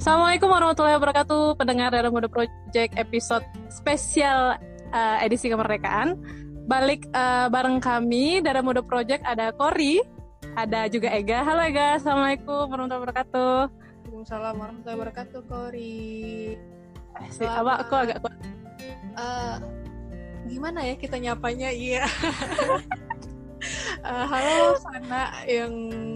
[0.00, 4.56] Assalamualaikum warahmatullahi wabarakatuh, pendengar Darah Muda Project episode spesial
[4.96, 6.16] uh, edisi kemerdekaan.
[6.64, 10.00] Balik uh, bareng kami Darah Muda Project ada Kori,
[10.56, 11.44] ada juga Ega.
[11.44, 13.56] Halo Ega, Assalamualaikum warahmatullahi wabarakatuh.
[13.68, 16.08] Waalaikumsalam warahmatullahi wabarakatuh, Kori.
[17.20, 18.24] Eh, si, apa aku agak
[19.20, 19.60] uh,
[20.48, 21.68] gimana ya kita nyapanya?
[21.76, 22.08] Iya.
[24.00, 25.72] uh, halo Sana yang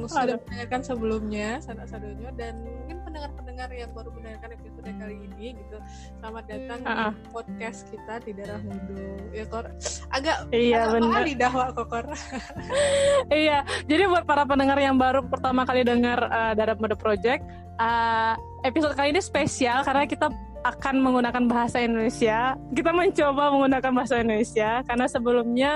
[0.09, 2.74] sudah mendengarkan sebelumnya, Sana Sadonyo dan
[3.15, 5.79] pendengar-pendengar yang baru mendengarkan episode kali ini gitu.
[6.19, 7.13] Selamat datang uh -uh.
[7.15, 9.71] di podcast kita di daerah Mudo ya kor?
[10.11, 12.11] Agak iya benar lidah wak kokor
[13.31, 17.47] iya jadi buat para pendengar yang baru pertama kali dengar uh, Darah Muda Project
[17.79, 18.35] uh,
[18.67, 20.27] episode kali ini spesial karena kita
[20.65, 22.57] akan menggunakan bahasa Indonesia.
[22.73, 25.73] Kita mencoba menggunakan bahasa Indonesia karena sebelumnya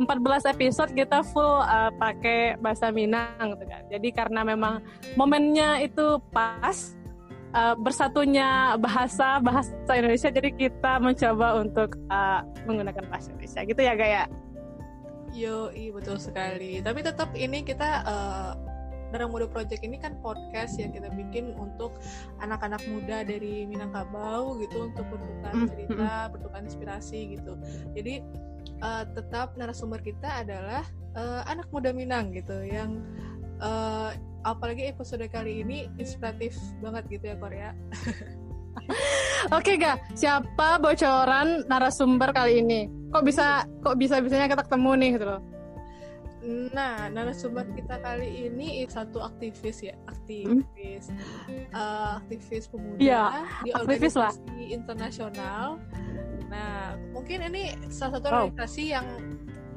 [0.00, 3.84] 14 episode kita full uh, pakai bahasa Minang gitu kan.
[3.92, 4.80] Jadi karena memang
[5.20, 6.96] momennya itu pas
[7.52, 13.92] uh, bersatunya bahasa bahasa Indonesia jadi kita mencoba untuk uh, menggunakan bahasa Indonesia gitu ya
[13.92, 14.24] Gaya.
[15.32, 16.84] Yo, betul sekali.
[16.84, 18.52] Tapi tetap ini kita uh,
[19.12, 22.00] Darah Muda Project ini kan podcast yang kita bikin untuk
[22.40, 27.60] anak-anak muda dari Minangkabau gitu untuk bertukar cerita, bertukar inspirasi gitu.
[27.92, 28.24] Jadi
[28.80, 33.04] uh, tetap narasumber kita adalah uh, anak muda Minang gitu yang
[33.60, 37.70] uh, apalagi episode kali ini inspiratif banget gitu ya Korea.
[39.52, 42.88] Oke okay, ga, siapa bocoran narasumber kali ini?
[43.12, 45.40] Kok bisa kok bisa bisanya kita ketemu nih gitu loh?
[46.74, 51.70] Nah, narasumber kita kali ini satu aktivis ya, aktivis, hmm?
[51.70, 54.34] uh, aktivis pemuda ya, di aktivis organisasi lah.
[54.74, 55.66] internasional.
[56.50, 58.92] Nah, mungkin ini salah satu organisasi oh.
[58.98, 59.06] yang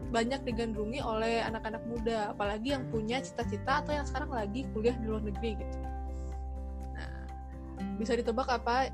[0.10, 5.06] banyak digandrungi oleh anak-anak muda, apalagi yang punya cita-cita atau yang sekarang lagi kuliah di
[5.06, 5.78] luar negeri gitu.
[6.98, 7.14] Nah,
[8.02, 8.90] bisa ditebak apa?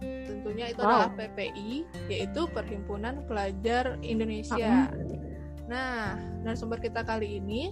[0.00, 1.04] Tentunya itu wow.
[1.04, 4.88] adalah PPI, yaitu Perhimpunan Pelajar Indonesia.
[4.88, 5.29] Hmm
[5.70, 7.70] Nah, narasumber kita kali ini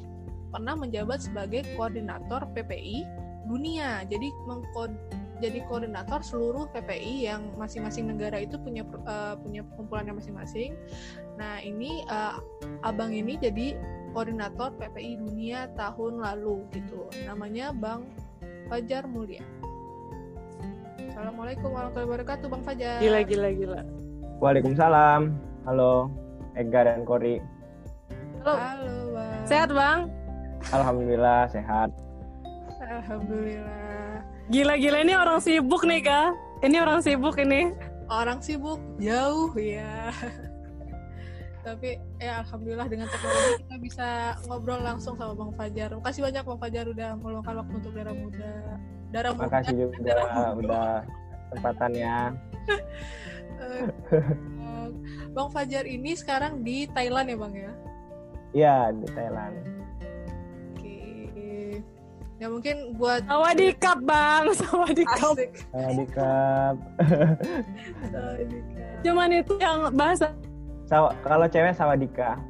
[0.54, 3.02] pernah menjabat sebagai koordinator PPI
[3.50, 4.06] dunia.
[4.06, 4.94] Jadi mengkod
[5.38, 10.78] jadi koordinator seluruh PPI yang masing-masing negara itu punya uh, punya kumpulannya masing-masing.
[11.34, 12.38] Nah, ini uh,
[12.86, 13.74] abang ini jadi
[14.14, 17.10] koordinator PPI dunia tahun lalu gitu.
[17.26, 18.06] Namanya Bang
[18.70, 19.42] Fajar Mulia.
[21.10, 23.02] Assalamualaikum warahmatullahi wabarakatuh, Bang Fajar.
[23.02, 23.80] Gila, gila, gila.
[24.38, 25.34] Waalaikumsalam.
[25.66, 26.14] Halo,
[26.54, 27.57] Ega dan Kori.
[28.38, 28.54] Halo.
[28.54, 29.42] Halo, Bang.
[29.50, 29.98] Sehat, Bang?
[30.70, 31.90] Alhamdulillah sehat.
[32.78, 34.22] Alhamdulillah.
[34.46, 36.38] Gila-gila ini orang sibuk nih, Kak.
[36.62, 37.74] Ini orang sibuk ini.
[38.06, 40.14] Orang sibuk jauh ya.
[41.66, 44.08] Tapi ya alhamdulillah dengan teknologi kita bisa
[44.46, 45.90] ngobrol langsung sama Bang Fajar.
[45.98, 48.52] Makasih banyak Bang Fajar udah meluangkan waktu untuk darah muda.
[49.12, 49.44] Darah muda.
[49.50, 50.48] Makasih juga darah muda.
[50.62, 50.88] udah
[51.50, 52.16] kesempatannya.
[55.36, 57.74] Bang Fajar ini sekarang di Thailand ya Bang ya?
[58.56, 59.54] Iya di Thailand.
[60.72, 60.96] Oke.
[62.38, 65.34] Ya mungkin buat Sawadikap bang, Sawadikap.
[65.74, 66.74] Sawadikap.
[68.08, 68.96] Sawadikap.
[69.04, 70.32] Cuman itu yang bahasa.
[70.88, 72.40] Saw kalau cewek Sawadika.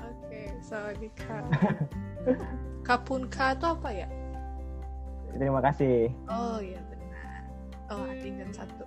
[0.00, 1.36] Oke, Sawadika.
[2.88, 4.08] Kapunka itu apa ya?
[5.36, 6.08] Terima kasih.
[6.28, 7.42] Oh iya benar.
[7.92, 8.84] Oh tinggal satu.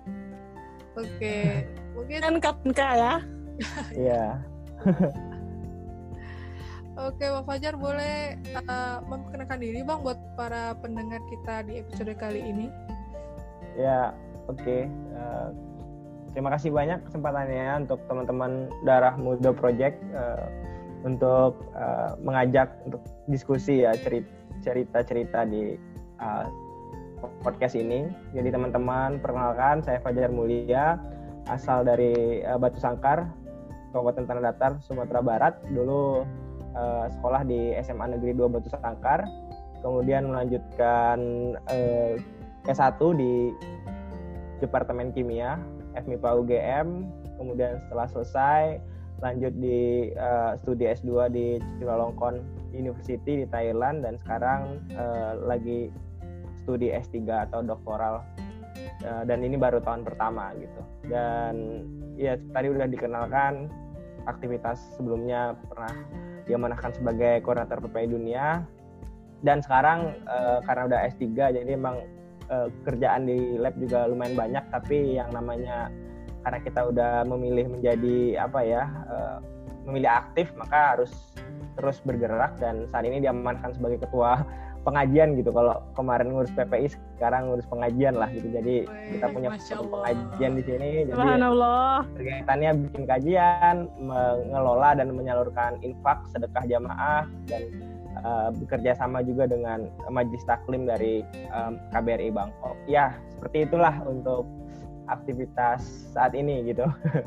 [0.96, 1.62] Oke,
[1.94, 3.14] mungkin kan Kapunka ya.
[3.94, 4.24] Iya.
[6.96, 12.40] Oke, Bang Fajar boleh uh, memperkenalkan diri Bang buat para pendengar kita di episode kali
[12.40, 12.72] ini.
[13.76, 14.16] Ya,
[14.48, 14.56] oke.
[14.64, 14.88] Okay.
[15.12, 15.48] Uh, eh,
[16.32, 20.48] terima kasih banyak kesempatannya untuk teman-teman Darah Muda Project uh,
[21.04, 23.92] untuk uh, mengajak untuk diskusi ya
[24.64, 25.76] cerita-cerita di
[26.16, 26.48] uh,
[27.44, 28.08] podcast ini.
[28.32, 30.96] Jadi teman-teman perkenalkan saya Fajar Mulia
[31.52, 33.28] asal dari uh, Batu Sangkar,
[33.92, 35.60] Kabupaten Tanah Datar, Sumatera Barat.
[35.68, 36.24] Dulu
[36.76, 39.24] uh, sekolah di SMA Negeri 2 Batu Sangkar,
[39.80, 41.18] kemudian melanjutkan
[41.66, 42.14] uh,
[42.68, 43.50] S1 di
[44.60, 45.56] Departemen Kimia
[45.96, 46.88] FMIPA UGM,
[47.40, 48.62] kemudian setelah selesai
[49.24, 52.44] lanjut di uh, studi S2 di Chulalongkorn
[52.76, 54.04] University di Thailand.
[54.04, 55.88] Dan sekarang uh, lagi
[56.64, 58.20] studi S3 atau doktoral.
[59.06, 60.82] Dan ini baru tahun pertama gitu.
[61.08, 61.84] Dan
[62.18, 63.70] ya tadi udah dikenalkan
[64.26, 65.94] aktivitas sebelumnya pernah
[66.46, 68.46] diamanahkan sebagai koordinator PPI dunia.
[69.44, 71.22] Dan sekarang uh, karena udah S3
[71.60, 72.00] jadi emang
[72.48, 74.64] uh, kerjaan di lab juga lumayan banyak.
[74.72, 75.92] Tapi yang namanya
[76.46, 79.38] karena kita udah memilih menjadi apa ya uh,
[79.86, 81.12] memilih aktif maka harus
[81.76, 82.56] terus bergerak.
[82.56, 84.40] Dan saat ini diamankan sebagai ketua
[84.86, 85.50] pengajian gitu.
[85.50, 88.46] Kalau kemarin ngurus PPI sekarang ngurus pengajian lah gitu.
[88.54, 90.90] Jadi Wih, kita punya pengajian di sini.
[91.10, 91.20] Jadi
[92.14, 97.62] kegiatannya bikin kajian mengelola dan menyalurkan infak sedekah jamaah dan
[98.22, 102.78] uh, bekerja sama juga dengan majelis taklim dari um, KBRI Bangkok.
[102.86, 104.46] Ya seperti itulah untuk
[105.10, 105.82] aktivitas
[106.14, 106.86] saat ini gitu.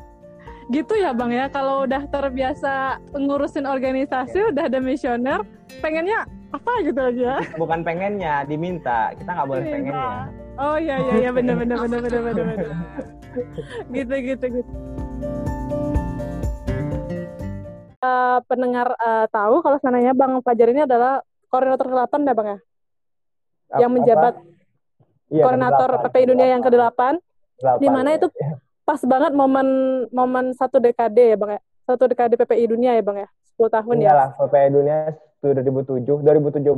[0.69, 5.41] Gitu ya bang ya, kalau udah terbiasa ngurusin organisasi, udah ada misioner,
[5.81, 7.38] pengennya apa gitu ya?
[7.56, 10.10] bukan pengennya diminta kita nggak boleh pengennya
[10.60, 12.78] Oh iya iya iya benar benar benar benar benar benar.
[13.96, 14.72] gitu gitu gitu.
[18.00, 22.60] Eh, pendengar eh, tahu kalau sananya Bang Fajar ini adalah koordinator ke-8 ya Bang ya?
[23.80, 24.34] Yang menjabat
[25.30, 27.13] Iya, koordinator PPI Dunia yang kedelapan.
[27.22, 28.28] ke-8 Delapan, di mana itu
[28.81, 29.68] pas banget momen
[30.10, 31.62] momen satu dekade ya Bang ya?
[31.86, 33.30] Satu dekade PPI Dunia ya Bang ya?
[33.56, 34.19] 10 tahun Enggak ya?
[34.19, 34.98] lah PPI Dunia
[35.39, 36.69] 2007 2017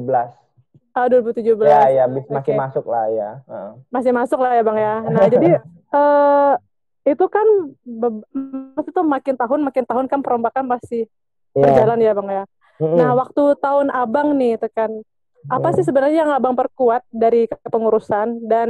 [0.91, 1.55] Ah 2017.
[1.63, 2.51] ya ya masih Oke.
[2.53, 3.71] masuk lah ya Heeh.
[3.87, 4.95] masih masuk lah ya bang ya.
[5.15, 5.49] Nah jadi
[5.91, 6.53] eh
[7.01, 7.47] itu kan
[7.81, 8.27] be-
[8.75, 11.07] maksudnya makin tahun makin tahun kan perombakan pasti
[11.51, 11.63] Iya.
[11.63, 12.43] berjalan ya bang ya.
[12.77, 12.97] Mm-mm.
[12.97, 15.01] Nah waktu tahun abang nih tekan
[15.49, 18.69] apa sih sebenarnya yang abang perkuat dari kepengurusan dan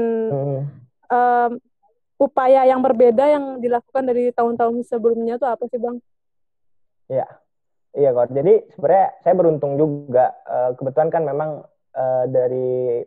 [1.05, 1.51] em,
[2.15, 5.99] upaya yang berbeda yang dilakukan dari tahun-tahun sebelumnya tuh apa sih bang?
[7.91, 8.31] Iya kok.
[8.31, 10.31] Jadi sebenarnya saya beruntung juga.
[10.47, 11.49] Eh, kebetulan kan memang
[11.91, 13.03] eh, dari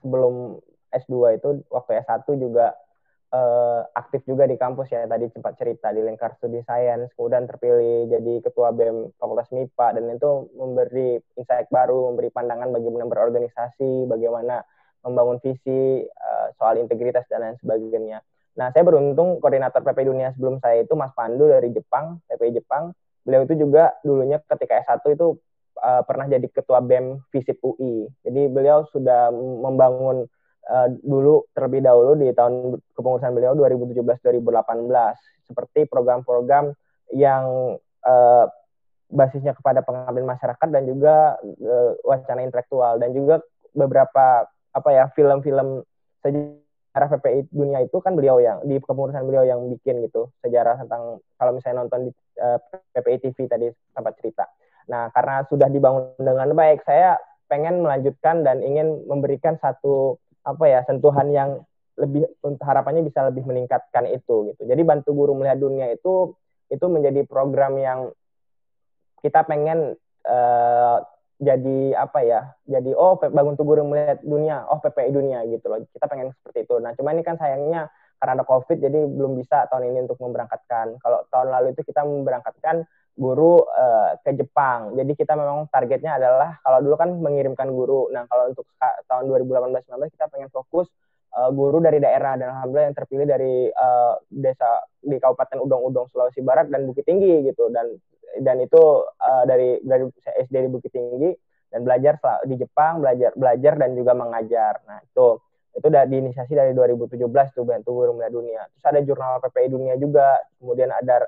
[0.00, 0.56] sebelum
[0.88, 2.72] S2 itu waktu S1 juga
[3.28, 5.04] eh, aktif juga di kampus ya.
[5.04, 10.04] Tadi sempat cerita di Lingkar Studi Sains, kemudian terpilih jadi ketua BEM Fakultas MIPA dan
[10.16, 14.64] itu memberi insight baru, memberi pandangan bagaimana berorganisasi, bagaimana
[15.04, 16.06] membangun visi
[16.56, 18.22] soal integritas dan lain sebagainya.
[18.54, 22.94] Nah, saya beruntung koordinator PP Dunia sebelum saya itu Mas Pandu dari Jepang, PPI Jepang
[23.22, 25.38] beliau itu juga dulunya ketika S1 itu
[25.78, 28.06] uh, pernah jadi ketua BEM FISIP UI.
[28.26, 30.26] Jadi beliau sudah membangun
[30.68, 36.74] uh, dulu terlebih dahulu di tahun kepengurusan beliau 2017-2018 seperti program-program
[37.12, 37.76] yang
[38.06, 38.44] uh,
[39.12, 43.44] basisnya kepada pengabdian masyarakat dan juga uh, wacana intelektual dan juga
[43.76, 45.84] beberapa apa ya film-film
[46.24, 51.24] sejarah PPI dunia itu kan beliau yang di kepengurusan beliau yang bikin gitu sejarah tentang
[51.40, 52.60] kalau misalnya nonton di uh,
[52.92, 53.66] PPI TV tadi
[53.96, 54.44] tempat cerita.
[54.92, 57.16] Nah karena sudah dibangun dengan baik, saya
[57.48, 61.50] pengen melanjutkan dan ingin memberikan satu apa ya sentuhan yang
[61.96, 62.24] lebih
[62.60, 64.62] harapannya bisa lebih meningkatkan itu gitu.
[64.64, 66.32] Jadi bantu guru melihat dunia itu
[66.72, 68.08] itu menjadi program yang
[69.20, 70.98] kita pengen uh,
[71.42, 75.82] jadi apa ya jadi oh bangun tubuh melihat dunia oh PPI dunia gitu loh.
[75.90, 76.78] Kita pengen seperti itu.
[76.78, 77.90] Nah cuma ini kan sayangnya
[78.22, 81.02] karena ada covid jadi belum bisa tahun ini untuk memberangkatkan.
[81.02, 82.86] Kalau tahun lalu itu kita memberangkatkan
[83.18, 84.94] guru uh, ke Jepang.
[84.94, 88.06] Jadi kita memang targetnya adalah kalau dulu kan mengirimkan guru.
[88.14, 88.64] Nah kalau untuk
[89.10, 90.86] tahun 2018-19 kita pengen fokus
[91.36, 96.44] uh, guru dari daerah dan alhamdulillah yang terpilih dari uh, desa di Kabupaten Udong-Udong Sulawesi
[96.44, 97.72] Barat dan Bukit Tinggi gitu.
[97.72, 97.96] Dan
[98.40, 101.32] dan itu uh, dari dari SD di Bukit Tinggi
[101.72, 104.84] dan belajar di Jepang belajar belajar dan juga mengajar.
[104.84, 105.40] Nah itu
[105.72, 107.24] itu udah diinisiasi dari 2017
[107.56, 108.62] tuh bantu guru melihat dunia.
[108.76, 111.24] Terus ada jurnal PPI dunia juga kemudian ada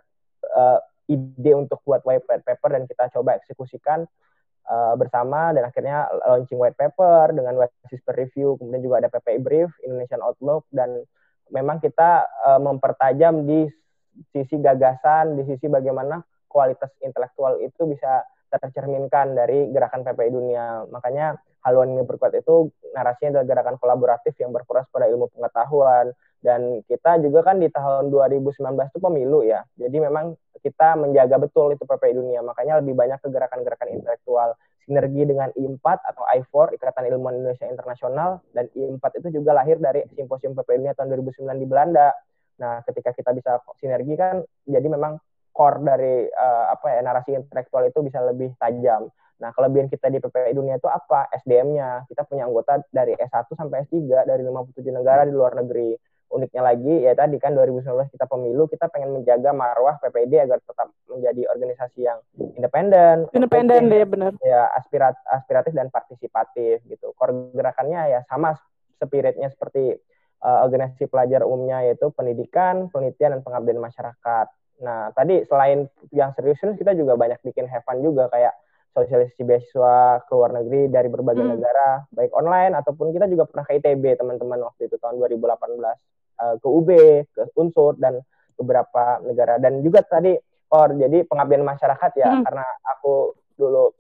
[0.53, 0.79] uh,
[1.09, 4.05] ide untuk buat white paper dan kita coba eksekusikan
[4.69, 9.39] uh, bersama dan akhirnya launching white paper dengan basis per review kemudian juga ada PPI
[9.41, 11.05] brief Indonesian Outlook dan
[11.53, 13.69] memang kita uh, mempertajam di
[14.31, 18.23] sisi gagasan di sisi bagaimana kualitas intelektual itu bisa
[18.55, 20.87] tercerminkan dari gerakan PPI dunia.
[20.87, 21.35] Makanya
[21.67, 27.25] haluan ini berkuat itu narasinya adalah gerakan kolaboratif yang berfokus pada ilmu pengetahuan dan kita
[27.25, 28.53] juga kan di tahun 2019
[28.93, 29.65] itu pemilu ya.
[29.81, 32.45] Jadi memang kita menjaga betul itu PPI dunia.
[32.45, 34.53] Makanya lebih banyak ke gerakan-gerakan intelektual
[34.85, 40.05] sinergi dengan I4 atau I4 Ikatan Ilmuwan Indonesia Internasional dan I4 itu juga lahir dari
[40.13, 42.13] simposium PPI dunia tahun 2009 di Belanda.
[42.61, 45.17] Nah, ketika kita bisa sinergi kan jadi memang
[45.57, 49.09] core dari uh, apa ya narasi intelektual itu bisa lebih tajam.
[49.41, 51.27] Nah, kelebihan kita di PPI dunia itu apa?
[51.41, 52.05] SDM-nya.
[52.07, 56.14] Kita punya anggota dari S1 sampai S3 dari 57 negara di luar negeri.
[56.35, 60.91] Uniknya lagi ya tadi kan 2019 kita pemilu, kita pengen menjaga marwah PPID agar tetap
[61.07, 62.19] menjadi organisasi yang
[62.59, 64.35] independen, independen deh benar.
[64.43, 67.15] Ya, aspirat aspiratif dan partisipatif gitu.
[67.15, 68.59] Core gerakannya ya sama
[68.99, 69.95] spiritnya seperti
[70.43, 74.47] uh, organisasi pelajar umumnya yaitu pendidikan, penelitian dan pengabdian masyarakat.
[74.83, 78.53] Nah, tadi selain yang serius-serius kita juga banyak bikin have fun juga kayak
[78.95, 81.53] sosialisasi beasiswa ke luar negeri dari berbagai hmm.
[81.59, 85.59] negara, baik online ataupun kita juga pernah ke ITB teman-teman waktu itu tahun 2018
[86.41, 86.89] uh, ke UB,
[87.31, 88.21] ke Unsur dan
[88.55, 90.35] beberapa negara dan juga tadi
[90.71, 92.43] or jadi pengabdian masyarakat ya hmm.
[92.47, 93.95] karena aku dulu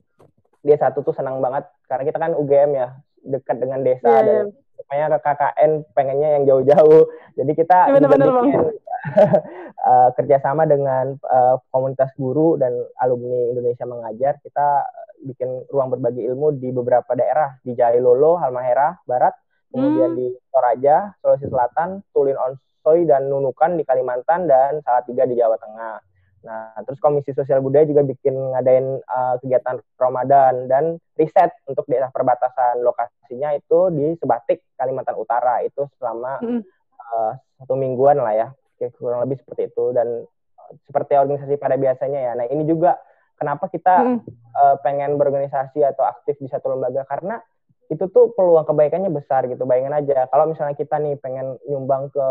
[0.62, 2.88] dia satu tuh senang banget karena kita kan UGM ya
[3.24, 4.62] dekat dengan desa yeah, dan yeah.
[4.74, 7.06] Supaya ke KKN pengennya yang jauh-jauh.
[7.38, 8.62] Jadi kita yeah, bener -bener, bikin
[9.86, 14.42] uh, kerjasama dengan uh, komunitas guru dan alumni Indonesia mengajar.
[14.42, 14.82] Kita
[15.24, 19.32] bikin ruang berbagi ilmu di beberapa daerah di Jailolo, Halmahera Barat,
[19.74, 20.18] kemudian hmm.
[20.22, 25.98] di Toraja, Sulawesi Selatan, Tulin Onsoy dan Nunukan di Kalimantan dan Salatiga di Jawa Tengah.
[26.44, 32.12] Nah, terus Komisi Sosial Budaya juga bikin ngadain uh, kegiatan Ramadan dan riset untuk daerah
[32.12, 36.60] perbatasan lokasinya itu di Sebatik, Kalimantan Utara itu selama mm.
[37.00, 38.48] uh, satu mingguan lah ya,
[39.00, 40.28] kurang lebih seperti itu dan
[40.60, 42.32] uh, seperti organisasi pada biasanya ya.
[42.36, 43.00] Nah, ini juga
[43.40, 44.18] kenapa kita mm.
[44.52, 47.40] uh, pengen berorganisasi atau aktif di satu lembaga karena
[47.92, 49.64] itu tuh peluang kebaikannya besar gitu.
[49.68, 52.28] Bayangin aja kalau misalnya kita nih pengen nyumbang ke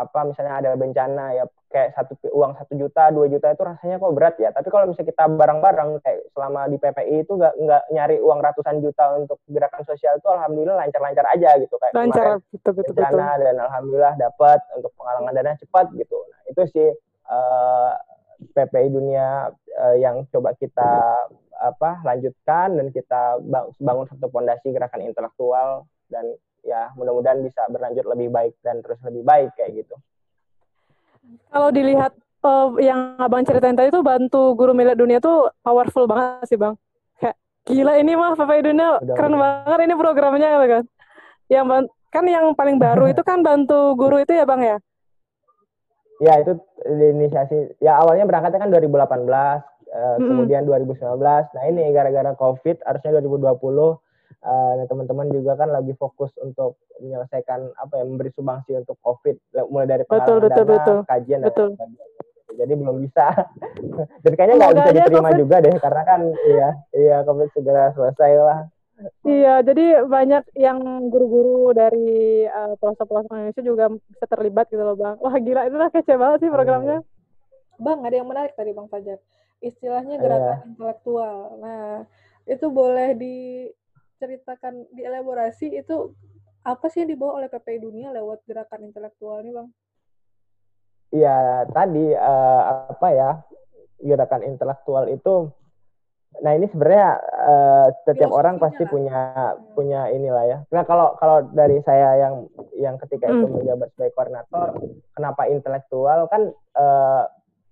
[0.00, 4.14] apa misalnya ada bencana ya kayak satu uang satu juta dua juta itu rasanya kok
[4.16, 8.16] berat ya tapi kalau misalnya kita bareng-bareng kayak selama di PPI itu nggak nggak nyari
[8.18, 12.94] uang ratusan juta untuk gerakan sosial itu alhamdulillah lancar-lancar aja gitu kayak lancar betul betul
[12.96, 13.44] bencana betul.
[13.44, 16.88] dan alhamdulillah dapat untuk penggalangan dana cepat gitu nah itu sih
[17.30, 17.92] uh,
[18.40, 20.90] eh, PPI dunia uh, yang coba kita
[21.60, 23.36] apa lanjutkan dan kita
[23.76, 26.24] bangun satu fondasi gerakan intelektual dan
[26.64, 29.96] ya mudah-mudahan bisa berlanjut lebih baik dan terus lebih baik kayak gitu.
[31.52, 36.48] Kalau dilihat uh, yang abang ceritain tadi tuh bantu guru milik dunia tuh powerful banget
[36.48, 36.74] sih bang.
[37.20, 37.36] Kayak
[37.68, 39.40] gila ini mah Papa Dunia udah, keren udah.
[39.40, 40.84] banget ini programnya gitu kan.
[41.50, 41.64] Yang
[42.10, 44.76] kan yang paling baru itu kan bantu guru itu ya bang ya?
[46.20, 46.52] Ya itu
[46.84, 47.80] inisiasi.
[47.80, 50.26] Ya awalnya berangkatnya kan 2018, uh, hmm.
[50.26, 51.20] kemudian 2019.
[51.20, 54.00] Nah ini gara-gara COVID harusnya 2020
[54.44, 59.36] uh, teman-teman juga kan lagi fokus untuk menyelesaikan apa ya memberi sumbangsi untuk COVID
[59.68, 60.98] mulai dari pengalaman betul, betul, dana, betul.
[61.08, 61.68] kajian betul.
[61.76, 62.06] dan sebagainya.
[62.50, 63.26] Jadi belum bisa.
[64.26, 65.40] dan kayaknya nggak bisa diterima COVID.
[65.40, 66.20] juga deh karena kan
[66.50, 68.60] iya iya COVID segera selesai lah.
[69.24, 75.16] Iya, jadi banyak yang guru-guru dari uh, pelosok-pelosok Indonesia juga bisa terlibat gitu loh, Bang.
[75.24, 77.00] Wah, gila, itu lah kece banget sih programnya.
[77.80, 79.16] Bang, ada yang menarik tadi Bang Fajar.
[79.60, 80.68] Istilahnya gerakan yeah.
[80.72, 81.36] intelektual.
[81.60, 82.08] Nah,
[82.48, 83.36] itu boleh di
[84.20, 86.12] ceritakan dielaborasi itu
[86.60, 89.68] apa sih yang dibawa oleh PPI Dunia lewat gerakan intelektual ini bang?
[91.10, 92.62] Iya tadi uh,
[92.92, 93.30] apa ya
[94.00, 95.50] gerakan intelektual itu,
[96.40, 98.90] nah ini sebenarnya uh, setiap orang pasti lah.
[98.92, 99.74] punya hmm.
[99.74, 100.58] punya inilah ya.
[100.70, 102.46] Nah kalau kalau dari saya yang
[102.78, 103.42] yang ketika hmm.
[103.42, 104.68] itu menjabat sebagai koordinator,
[105.16, 107.24] kenapa intelektual kan uh,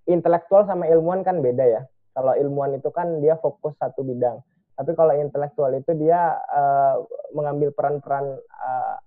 [0.09, 1.81] intelektual sama ilmuwan kan beda ya.
[2.17, 4.41] Kalau ilmuwan itu kan dia fokus satu bidang.
[4.75, 7.03] Tapi kalau intelektual itu dia uh,
[7.35, 8.97] mengambil peran-peran uh,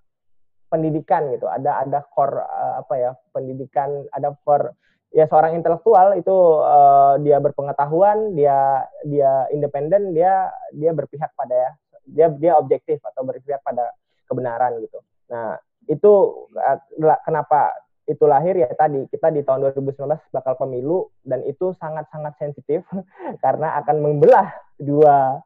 [0.70, 1.50] pendidikan gitu.
[1.50, 4.78] Ada ada core uh, apa ya pendidikan ada core.
[5.12, 6.32] Ya seorang intelektual itu
[6.64, 11.70] uh, dia berpengetahuan dia dia independen dia dia berpihak pada ya.
[12.08, 13.92] Dia dia objektif atau berpihak pada
[14.24, 15.04] kebenaran gitu.
[15.28, 15.56] Nah
[15.88, 16.12] itu
[16.56, 16.78] uh,
[17.26, 20.02] kenapa itu lahir ya tadi kita di tahun 2019
[20.34, 22.82] bakal pemilu dan itu sangat-sangat sensitif
[23.44, 25.38] karena akan membelah dua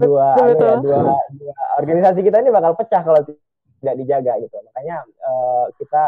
[0.00, 1.16] dua Ya, dua dua
[1.76, 3.20] organisasi kita ini bakal pecah kalau
[3.78, 4.56] tidak dijaga gitu.
[4.70, 6.02] Makanya uh, kita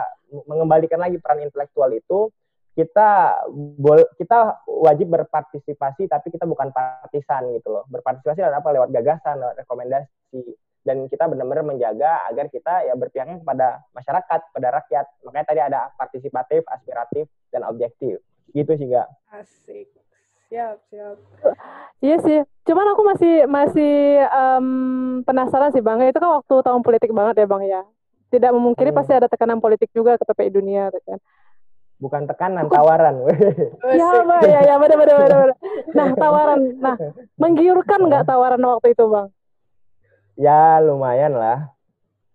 [0.47, 2.33] mengembalikan lagi peran intelektual itu
[2.75, 7.85] kita bol kita wajib berpartisipasi tapi kita bukan partisan gitu loh.
[7.91, 8.69] Berpartisipasi lewat apa?
[8.73, 10.43] Lewat gagasan lewat rekomendasi
[10.81, 15.07] dan kita benar-benar menjaga agar kita ya berpihaknya kepada masyarakat, pada rakyat.
[15.29, 18.25] Makanya tadi ada partisipatif, aspiratif, dan objektif.
[18.51, 19.09] Gitu sih, Gak?
[19.31, 19.89] Asik.
[20.51, 21.15] Siap, siap.
[22.03, 22.39] Iya sih.
[22.67, 23.95] Cuman aku masih masih
[24.35, 24.67] um,
[25.23, 26.03] penasaran sih, Bang.
[26.03, 27.87] Itu kan waktu tahun politik banget ya, Bang ya.
[28.35, 28.99] Tidak memungkiri hmm.
[28.99, 31.23] pasti ada tekanan politik juga ke PPI dunia kan.
[32.01, 33.23] Bukan tekanan, tawaran.
[33.95, 34.43] Iya, Bang.
[34.49, 35.49] Ya, ya, benar, benar, benar.
[35.95, 36.61] Nah, tawaran.
[36.83, 36.97] Nah,
[37.43, 39.31] menggiurkan nggak tawaran waktu itu, Bang?
[40.41, 41.69] Ya lumayan lah.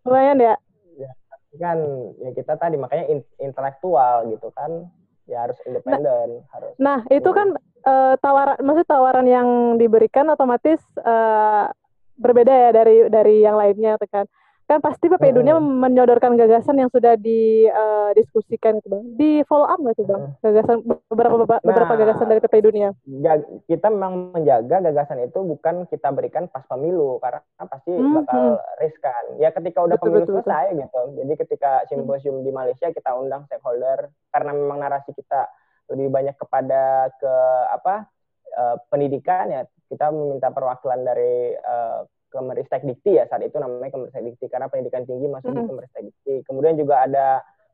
[0.05, 0.55] Lumayan ya?
[0.93, 1.09] Ya
[1.57, 1.79] kan
[2.19, 4.91] ya kita tadi makanya in, intelektual gitu kan
[5.25, 6.71] ya harus independen nah, harus.
[6.77, 7.57] Nah itu kan
[7.87, 9.47] uh, tawaran maksud tawaran yang
[9.81, 11.71] diberikan otomatis uh,
[12.19, 14.27] berbeda ya dari dari yang lainnya kan
[14.65, 15.21] kan pasti hmm.
[15.29, 19.03] Dunia menyodorkan gagasan yang sudah didiskusikan eh, uh, gitu bang.
[19.13, 22.89] Di follow up nggak sih bang gagasan beberapa beberapa nah, gagasan dari PPI Dunia?
[23.05, 23.37] Ya,
[23.69, 28.13] kita memang menjaga gagasan itu bukan kita berikan pas pemilu karena pasti hmm.
[28.25, 28.65] bakal hmm.
[28.81, 29.23] riskan.
[29.37, 30.81] Ya ketika udah betul, pemilu betul, selesai betul.
[30.81, 31.01] gitu.
[31.21, 32.45] Jadi ketika simposium hmm.
[32.49, 35.45] di Malaysia kita undang stakeholder karena memang narasi kita
[35.93, 37.33] lebih banyak kepada ke
[37.69, 38.09] apa
[38.57, 44.23] uh, pendidikan ya kita meminta perwakilan dari uh, Kemeristek Dikti ya saat itu namanya Kemeristek
[44.27, 45.63] Dikti karena pendidikan tinggi masuk mm -hmm.
[45.63, 46.35] di Kemeristek Dikti.
[46.43, 47.27] Kemudian juga ada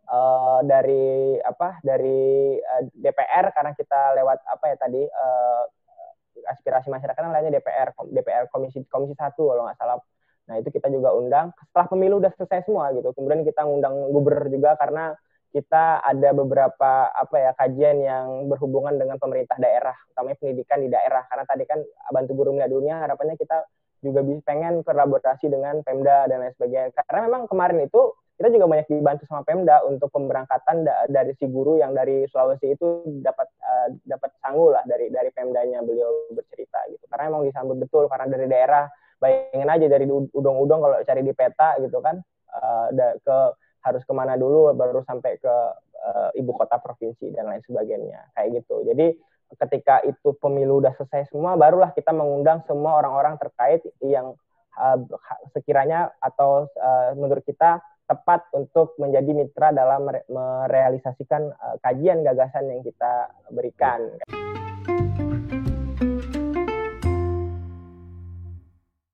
[0.06, 5.63] uh, dari apa dari uh, eh, DPR karena kita lewat apa ya tadi uh,
[6.53, 9.98] aspirasi masyarakat kan lainnya DPR DPR komisi komisi satu kalau nggak salah
[10.51, 13.15] Nah itu kita juga undang setelah pemilu udah selesai semua gitu.
[13.15, 15.15] Kemudian kita ngundang gubernur juga karena
[15.51, 21.24] kita ada beberapa apa ya kajian yang berhubungan dengan pemerintah daerah, utamanya pendidikan di daerah.
[21.27, 21.80] Karena tadi kan
[22.12, 23.63] bantu guru dunia harapannya kita
[24.01, 26.91] juga bisa pengen kolaborasi dengan Pemda dan lain sebagainya.
[27.05, 31.46] Karena memang kemarin itu kita juga banyak dibantu sama Pemda untuk pemberangkatan da dari si
[31.46, 36.81] guru yang dari Sulawesi itu dapat uh, dapat sanggul lah dari dari Pemdanya beliau bercerita
[36.89, 37.05] gitu.
[37.05, 38.89] Karena emang disambut betul karena dari daerah
[39.22, 42.17] bayangin aja dari udong-udong kalau cari di peta gitu kan
[42.58, 42.89] uh,
[43.22, 43.38] ke
[43.86, 45.55] harus ke mana dulu baru sampai ke
[46.01, 48.34] uh, ibu kota provinsi dan lain sebagainya.
[48.34, 48.81] Kayak gitu.
[48.89, 49.13] Jadi
[49.60, 54.36] ketika itu pemilu udah selesai semua barulah kita mengundang semua orang-orang terkait yang
[54.79, 54.98] uh,
[55.51, 62.84] sekiranya atau uh, menurut kita tepat untuk menjadi mitra dalam merealisasikan uh, kajian gagasan yang
[62.84, 64.20] kita berikan.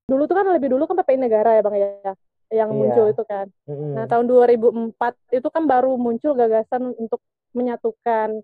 [0.08, 2.12] Dulu tuh kan lebih dulu kan PPI negara ya Bang ya
[2.48, 2.78] yang iya.
[2.80, 3.46] muncul itu kan.
[3.68, 3.92] Mm-hmm.
[3.94, 7.20] Nah, tahun 2004 itu kan baru muncul gagasan untuk
[7.52, 8.40] menyatukan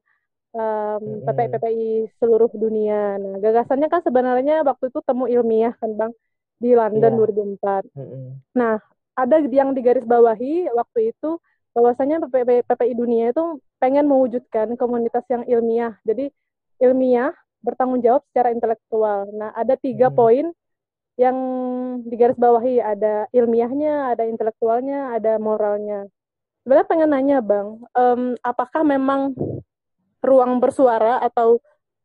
[0.55, 1.27] um, mm-hmm.
[1.27, 1.91] PPI PPI
[2.23, 3.19] seluruh dunia.
[3.19, 6.13] Nah, gagasannya kan sebenarnya waktu itu temu ilmiah kan Bang
[6.63, 7.85] di London yeah.
[7.91, 7.99] 2004.
[7.99, 8.25] Mm-hmm.
[8.57, 8.75] Nah,
[9.15, 11.39] ada yang digarisbawahi waktu itu
[11.75, 15.99] bahwasanya PPI, PPI dunia itu pengen mewujudkan komunitas yang ilmiah.
[16.07, 16.31] Jadi
[16.79, 19.27] ilmiah bertanggung jawab secara intelektual.
[19.35, 20.17] Nah, ada tiga hmm.
[20.17, 20.47] poin
[21.19, 21.37] yang
[22.07, 22.79] digarisbawahi.
[22.79, 26.07] Ada ilmiahnya, ada intelektualnya, ada moralnya.
[26.65, 29.37] Sebenarnya pengen nanya, Bang, um, apakah memang
[30.25, 31.61] ruang bersuara atau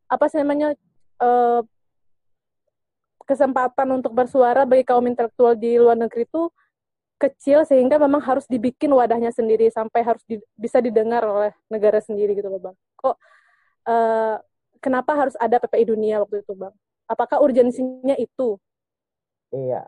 [0.06, 0.76] apa sih namanya
[1.22, 1.64] uh,
[3.24, 6.50] kesempatan untuk bersuara bagi kaum intelektual di luar negeri itu
[7.20, 12.32] kecil sehingga memang harus dibikin wadahnya sendiri sampai harus di, bisa didengar oleh negara sendiri
[12.32, 12.76] gitu loh bang.
[12.96, 13.16] Kok
[13.86, 14.36] uh,
[14.80, 16.72] kenapa harus ada PPI dunia waktu itu bang?
[17.06, 18.56] Apakah urgensinya itu?
[19.52, 19.84] Iya,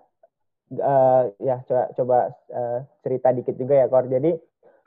[0.77, 2.19] uh, ya coba coba
[2.53, 4.07] uh, cerita dikit juga ya Kor.
[4.07, 4.37] Jadi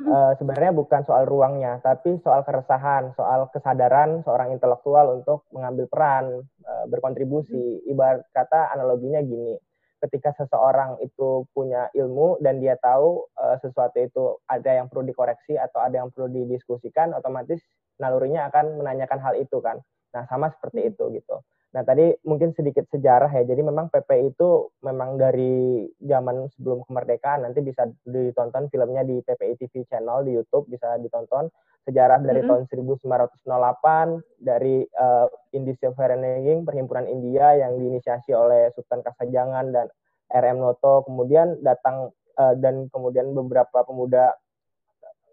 [0.04, 6.26] uh, sebenarnya bukan soal ruangnya, tapi soal keresahan, soal kesadaran seorang intelektual untuk mengambil peran,
[6.68, 7.86] uh, berkontribusi.
[7.88, 9.56] Ibarat kata analoginya gini
[10.04, 15.58] ketika seseorang itu punya ilmu dan dia tahu uh, sesuatu itu ada yang perlu dikoreksi
[15.58, 17.64] atau ada yang perlu didiskusikan, otomatis
[17.98, 19.82] nalurinya akan menanyakan hal itu kan.
[20.16, 21.44] Nah, sama seperti itu gitu.
[21.76, 23.44] Nah, tadi mungkin sedikit sejarah ya.
[23.44, 29.60] Jadi memang PP itu memang dari zaman sebelum kemerdekaan nanti bisa ditonton filmnya di PPI
[29.60, 31.52] TV channel di YouTube bisa ditonton
[31.84, 32.72] sejarah dari mm -hmm.
[32.72, 39.92] tahun 1908 dari uh, Indische Vereniging Perhimpunan India yang diinisiasi oleh Sultan Kasajangan dan
[40.32, 44.34] RM Noto kemudian datang uh, dan kemudian beberapa pemuda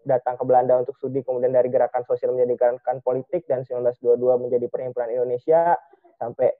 [0.03, 4.65] datang ke Belanda untuk studi kemudian dari gerakan sosial menjadi gerakan politik dan 1922 menjadi
[4.69, 5.75] Perhimpunan Indonesia
[6.19, 6.51] sampai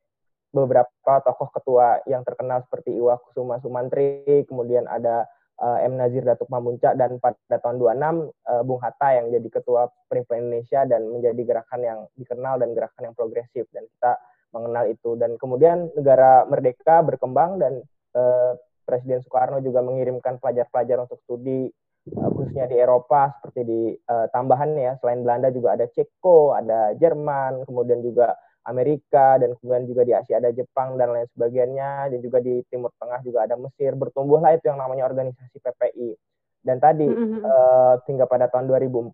[0.53, 5.25] beberapa tokoh ketua yang terkenal seperti Iwa Kusuma Sumantri kemudian ada
[5.60, 5.99] uh, M.
[5.99, 10.82] Nazir Datuk Mamunca dan pada tahun 26 uh, Bung Hatta yang jadi ketua Perhimpunan Indonesia
[10.88, 14.17] dan menjadi gerakan yang dikenal dan gerakan yang progresif dan kita
[14.53, 15.17] mengenal itu.
[15.17, 17.73] Dan kemudian negara merdeka berkembang dan
[18.13, 18.53] uh,
[18.84, 21.71] Presiden Soekarno juga mengirimkan pelajar-pelajar untuk studi
[22.11, 27.63] khususnya di Eropa seperti di uh, tambahan ya selain Belanda juga ada Ceko, ada Jerman,
[27.63, 32.39] kemudian juga Amerika dan kemudian juga di Asia ada Jepang dan lain sebagainya dan juga
[32.39, 36.15] di Timur Tengah juga ada Mesir bertumbuhlah itu yang namanya organisasi PPI
[36.63, 37.41] dan tadi mm -hmm.
[37.43, 39.11] uh, hingga pada tahun 2004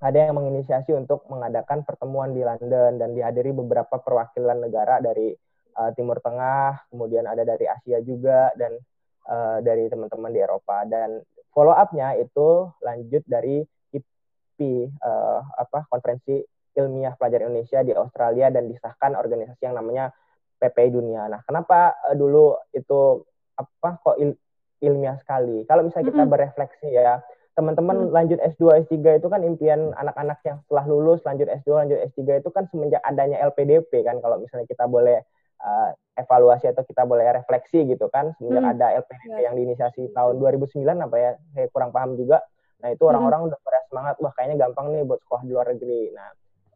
[0.00, 5.30] ada yang menginisiasi untuk mengadakan pertemuan di London dan dihadiri beberapa perwakilan negara dari
[5.78, 8.74] uh, Timur Tengah kemudian ada dari Asia juga dan
[9.30, 11.22] uh, dari teman-teman di Eropa dan
[11.54, 13.62] follow up-nya itu lanjut dari
[13.94, 14.58] IP
[15.00, 16.42] uh, apa konferensi
[16.74, 20.10] ilmiah pelajar Indonesia di Australia dan disahkan organisasi yang namanya
[20.60, 21.26] PPI Dunia.
[21.26, 23.24] Nah, kenapa uh, dulu itu
[23.56, 24.36] apa kok il,
[24.84, 25.64] ilmiah sekali?
[25.64, 26.34] Kalau misalnya kita mm -hmm.
[26.36, 27.24] berefleksi ya,
[27.56, 28.12] teman-teman mm.
[28.12, 32.50] lanjut S2 S3 itu kan impian anak-anak yang setelah lulus lanjut S2 lanjut S3 itu
[32.52, 35.24] kan semenjak adanya LPDP kan kalau misalnya kita boleh
[35.64, 38.72] uh, evaluasi atau kita boleh refleksi gitu kan semenjak mm.
[38.76, 39.40] ada LPDP yeah.
[39.48, 42.44] yang diinisiasi tahun 2009 apa ya saya kurang paham juga.
[42.80, 43.48] Nah, itu orang-orang mm.
[43.52, 46.12] udah pada semangat wah kayaknya gampang nih buat sekolah di luar negeri.
[46.12, 46.28] Nah,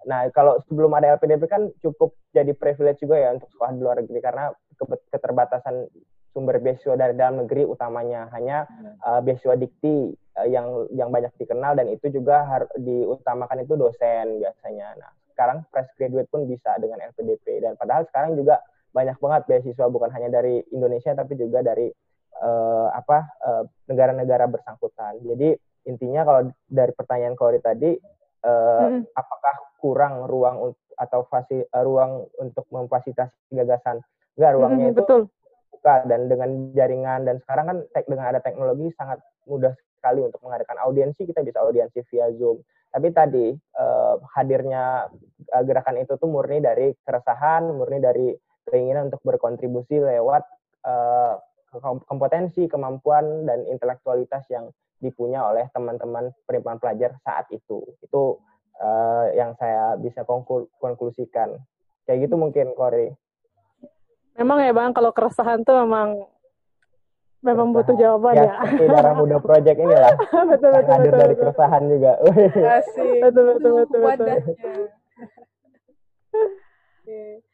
[0.05, 3.97] Nah, kalau sebelum ada LPDP kan cukup jadi privilege juga ya untuk sekolah di luar
[4.05, 4.53] negeri karena
[5.09, 5.89] keterbatasan
[6.35, 8.67] sumber beasiswa dari dalam negeri utamanya hanya
[9.07, 14.43] uh, beasiswa dikti uh, yang yang banyak dikenal dan itu juga harus diutamakan itu dosen
[14.43, 14.99] biasanya.
[14.99, 18.61] Nah, sekarang fresh graduate pun bisa dengan LPDP dan padahal sekarang juga
[18.95, 21.91] banyak banget beasiswa bukan hanya dari Indonesia tapi juga dari
[22.39, 23.27] uh, apa
[23.91, 25.19] negara-negara uh, bersangkutan.
[25.27, 25.59] Jadi
[25.91, 27.93] intinya kalau dari pertanyaan Kori tadi
[28.47, 29.11] uh, hmm.
[29.13, 33.99] apakah kurang ruang atau fasi, uh, ruang untuk memfasilitasi gagasan
[34.35, 35.21] enggak ruangnya hmm, itu betul.
[35.31, 40.43] terbuka dan dengan jaringan dan sekarang kan tek, dengan ada teknologi sangat mudah sekali untuk
[40.43, 42.61] mengadakan audiensi kita bisa audiensi via Zoom.
[42.95, 45.11] Tapi tadi uh, hadirnya
[45.51, 48.31] uh, gerakan itu tuh murni dari keresahan, murni dari
[48.69, 50.43] keinginan untuk berkontribusi lewat
[50.87, 51.41] uh,
[52.07, 54.71] kompetensi, kemampuan dan intelektualitas yang
[55.03, 57.83] dipunya oleh teman-teman perimpunan pelajar saat itu.
[58.01, 58.39] Itu
[58.79, 60.23] uh, yang saya bisa
[60.79, 61.59] konklusikan.
[62.05, 63.11] Kayak gitu mungkin, Kori.
[64.35, 66.27] Memang ya Bang, kalau keresahan tuh memang
[67.45, 67.87] memang keresahan.
[67.87, 68.53] butuh jawaban ya.
[68.81, 70.15] Ya, darah muda project ini lah.
[70.51, 71.43] betul, betul, hadir betul, dari betul.
[71.45, 72.13] keresahan juga.
[72.81, 73.19] Asik.
[73.23, 74.29] Betul, betul, betul, betul.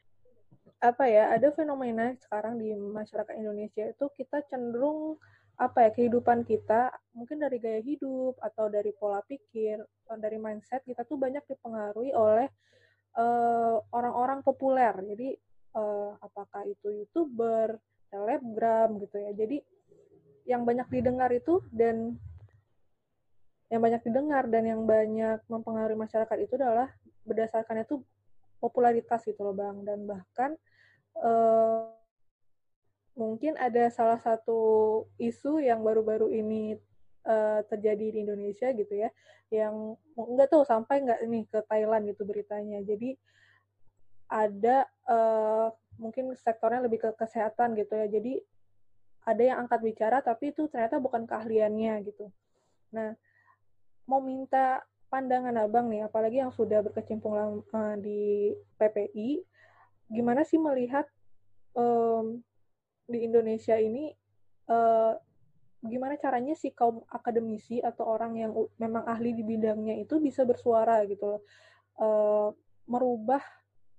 [0.81, 5.21] Apa ya, ada fenomena sekarang di masyarakat Indonesia itu kita cenderung
[5.61, 9.77] apa ya kehidupan kita mungkin dari gaya hidup atau dari pola pikir
[10.09, 12.49] atau dari mindset kita tuh banyak dipengaruhi oleh
[13.13, 14.97] eh, orang-orang uh, populer.
[15.05, 15.37] Jadi
[15.77, 17.77] uh, apakah itu youtuber
[18.09, 19.37] selebgram gitu ya.
[19.37, 19.61] Jadi
[20.49, 22.17] yang banyak didengar itu dan
[23.71, 26.89] yang banyak didengar dan yang banyak mempengaruhi masyarakat itu adalah
[27.23, 28.01] berdasarkan itu
[28.59, 29.77] popularitas gitu loh bang.
[29.85, 30.57] Dan bahkan
[31.19, 31.89] uh,
[33.19, 34.61] mungkin ada salah satu
[35.21, 36.79] isu yang baru-baru ini
[37.27, 39.11] uh, terjadi di Indonesia gitu ya,
[39.51, 42.81] yang nggak tahu sampai nggak nih ke Thailand gitu beritanya.
[42.87, 43.19] Jadi
[44.31, 48.07] ada uh, mungkin sektornya lebih ke kesehatan gitu ya.
[48.07, 48.39] Jadi
[49.27, 52.33] ada yang angkat bicara tapi itu ternyata bukan keahliannya gitu.
[52.97, 53.13] Nah,
[54.09, 57.35] mau minta pandangan abang nih, apalagi yang sudah berkecimpung
[57.99, 59.43] di PPI,
[60.11, 61.07] gimana sih melihat
[61.79, 62.43] um,
[63.07, 64.11] di Indonesia ini
[64.67, 65.15] uh,
[65.81, 71.07] gimana caranya sih kaum akademisi atau orang yang memang ahli di bidangnya itu bisa bersuara
[71.07, 71.43] gitu loh.
[72.01, 72.49] Uh,
[72.91, 73.41] merubah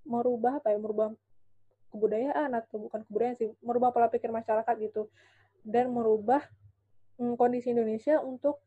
[0.04, 1.14] merubah apa ya merubah
[1.94, 5.08] kebudayaan atau bukan kebudayaan sih merubah pola pikir masyarakat gitu.
[5.64, 6.44] Dan merubah
[7.18, 8.62] mm, kondisi Indonesia untuk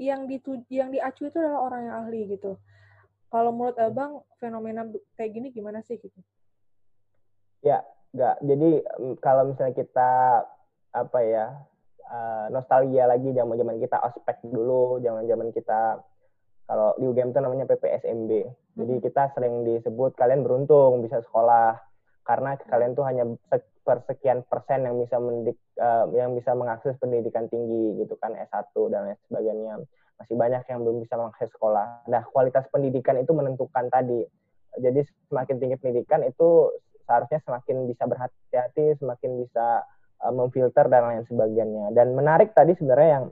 [0.00, 2.58] yang ditu yang diacu itu adalah orang yang ahli gitu.
[3.30, 4.82] Kalau menurut abang fenomena
[5.14, 6.18] kayak gini gimana sih gitu
[7.60, 8.70] ya nggak jadi
[9.22, 10.10] kalau misalnya kita
[10.90, 11.46] apa ya
[12.10, 16.02] uh, nostalgia lagi zaman zaman kita ospek dulu zaman zaman kita
[16.70, 18.30] kalau di UGM itu namanya PPSMB
[18.74, 19.02] jadi hmm.
[19.06, 21.78] kita sering disebut kalian beruntung bisa sekolah
[22.26, 23.24] karena kalian tuh hanya
[23.82, 29.10] persekian persen yang bisa mendik uh, yang bisa mengakses pendidikan tinggi gitu kan S1 dan
[29.10, 29.82] lain sebagainya
[30.20, 32.04] masih banyak yang belum bisa mengakses sekolah.
[32.12, 34.20] Nah, kualitas pendidikan itu menentukan tadi.
[34.76, 35.00] Jadi
[35.32, 36.68] semakin tinggi pendidikan itu
[37.10, 39.82] seharusnya semakin bisa berhati-hati, semakin bisa
[40.22, 41.90] uh, memfilter dan lain sebagainya.
[41.90, 43.26] Dan menarik tadi sebenarnya yang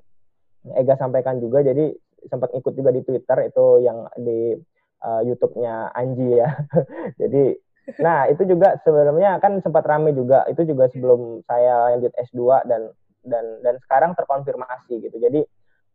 [0.75, 1.95] Ega sampaikan juga, jadi
[2.27, 4.59] sempat ikut juga di Twitter itu yang di
[5.07, 6.51] uh, YouTube-nya Anji ya.
[7.23, 7.55] jadi
[8.03, 12.93] nah itu juga sebenarnya kan sempat rame juga itu juga sebelum saya lanjut S2 dan
[13.25, 15.17] dan dan sekarang terkonfirmasi gitu.
[15.17, 15.41] Jadi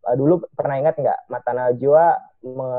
[0.08, 2.18] uh, dulu pernah ingat nggak Mata Najwa
[2.48, 2.72] me,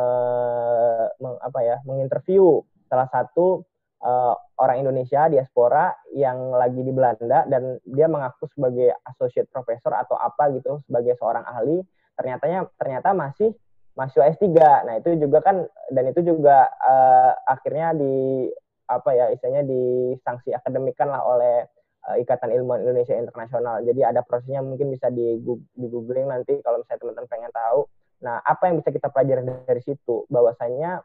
[1.20, 3.62] me, apa ya menginterview salah satu
[4.04, 10.14] uh, orang Indonesia diaspora yang lagi di Belanda dan dia mengaku sebagai associate professor atau
[10.20, 11.80] apa gitu sebagai seorang ahli
[12.14, 13.50] ternyatanya ternyata masih
[13.98, 14.46] mahasiswa S3.
[14.86, 18.46] Nah, itu juga kan dan itu juga uh, akhirnya di
[18.84, 21.64] apa ya istilahnya disanksi akademikan lah oleh
[22.10, 23.80] uh, Ikatan Ilmuwan Indonesia Internasional.
[23.82, 25.40] Jadi ada prosesnya mungkin bisa di,
[25.74, 27.80] di googling nanti kalau misalnya teman-teman pengen tahu.
[28.22, 30.24] Nah, apa yang bisa kita pelajari dari situ?
[30.30, 31.02] Bahwasanya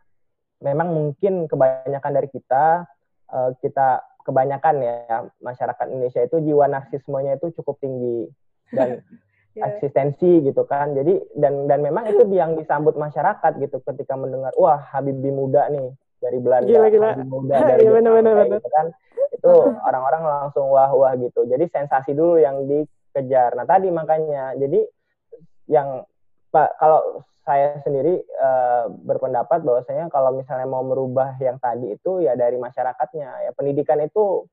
[0.60, 2.84] memang mungkin kebanyakan dari kita
[3.32, 8.30] uh, kita kebanyakan ya masyarakat Indonesia itu jiwa narsismenya itu cukup tinggi
[8.76, 9.02] dan
[9.58, 9.66] yeah.
[9.72, 10.94] eksistensi gitu kan.
[10.94, 15.90] Jadi dan dan memang itu yang disambut masyarakat gitu ketika mendengar wah Habibie muda nih
[16.20, 17.10] dari Belanda, gila, gila.
[17.16, 18.58] Habibie muda dari yeah, bener, bener, bener.
[18.60, 18.86] gitu kan.
[19.34, 19.54] Itu
[19.88, 21.48] orang-orang langsung wah wah gitu.
[21.48, 23.56] Jadi sensasi dulu yang dikejar.
[23.56, 24.84] Nah, tadi makanya jadi
[25.70, 26.04] yang
[26.50, 32.38] Pak kalau saya sendiri uh, berpendapat bahwasanya kalau misalnya mau merubah yang tadi itu ya
[32.38, 33.50] dari masyarakatnya.
[33.50, 34.46] Ya pendidikan itu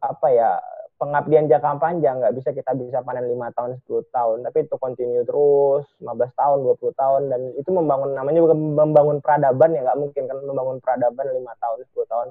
[0.00, 0.56] apa ya
[0.96, 2.16] pengabdian jangka panjang.
[2.24, 4.36] Nggak bisa kita bisa panen lima tahun 10 tahun.
[4.48, 7.22] Tapi itu continue terus 15 tahun 20 tahun.
[7.28, 9.84] Dan itu membangun namanya membangun peradaban ya.
[9.84, 12.28] Nggak mungkin kan membangun peradaban lima tahun 10 tahun.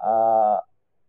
[0.00, 0.56] Uh,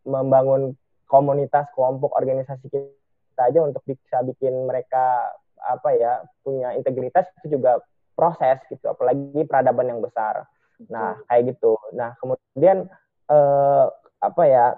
[0.04, 0.76] membangun
[1.08, 5.32] komunitas kelompok organisasi kita aja untuk bisa bikin mereka
[5.66, 7.82] apa ya punya integritas itu juga
[8.18, 10.46] proses gitu apalagi peradaban yang besar.
[10.90, 11.78] Nah kayak gitu.
[11.94, 12.90] Nah kemudian
[13.30, 13.86] eh,
[14.22, 14.78] apa ya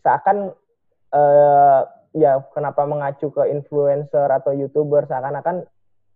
[0.00, 0.52] seakan
[1.12, 1.80] eh,
[2.12, 5.64] ya kenapa mengacu ke influencer atau youtuber seakan-akan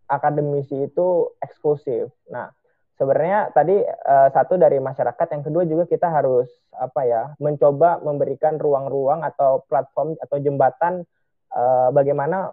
[0.07, 2.13] akademisi itu eksklusif.
[2.29, 2.53] Nah
[2.97, 8.57] sebenarnya tadi uh, satu dari masyarakat, yang kedua juga kita harus apa ya mencoba memberikan
[8.61, 11.05] ruang-ruang atau platform atau jembatan
[11.53, 12.53] uh, bagaimana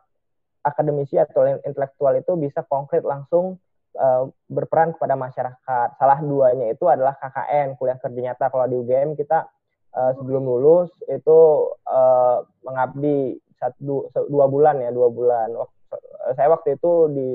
[0.63, 3.59] akademisi atau intelektual itu bisa konkret langsung
[3.99, 5.87] uh, berperan kepada masyarakat.
[5.99, 8.45] Salah duanya itu adalah KKN, kuliah kerja nyata.
[8.49, 9.45] Kalau di UGM kita
[9.93, 11.39] uh, sebelum lulus itu
[11.85, 15.51] uh, mengabdi satu dua bulan ya dua bulan.
[16.33, 17.29] Saya waktu itu di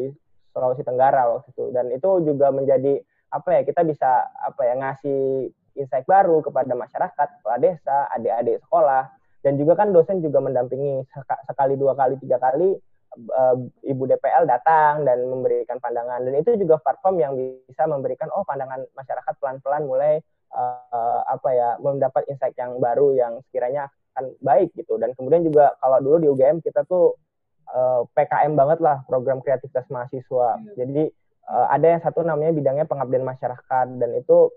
[0.51, 5.53] Sulawesi Tenggara waktu itu dan itu juga menjadi apa ya kita bisa apa ya ngasih
[5.79, 9.07] insight baru kepada masyarakat, kepala desa, adik-adik sekolah
[9.47, 11.07] dan juga kan dosen juga mendampingi
[11.47, 12.75] sekali dua kali tiga kali
[13.17, 16.23] uh, ibu DPL datang dan memberikan pandangan.
[16.25, 17.33] Dan itu juga platform yang
[17.67, 20.13] bisa memberikan oh pandangan masyarakat pelan-pelan mulai
[20.53, 24.97] uh, apa ya mendapat insight yang baru yang sekiranya akan baik gitu.
[25.01, 27.17] Dan kemudian juga kalau dulu di UGM kita tuh
[27.73, 30.59] uh, PKM banget lah program kreativitas mahasiswa.
[30.59, 30.75] Hmm.
[30.77, 31.11] jadi
[31.49, 33.87] uh, ada yang satu namanya bidangnya pengabdian masyarakat.
[33.99, 34.53] Dan itu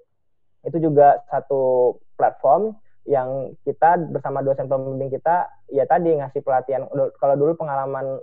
[0.61, 2.77] itu juga satu platform
[3.09, 6.85] yang kita bersama dosen pembimbing kita ya tadi ngasih pelatihan.
[7.17, 8.21] Kalau dulu pengalaman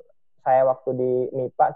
[0.48, 1.66] saya waktu di MIPA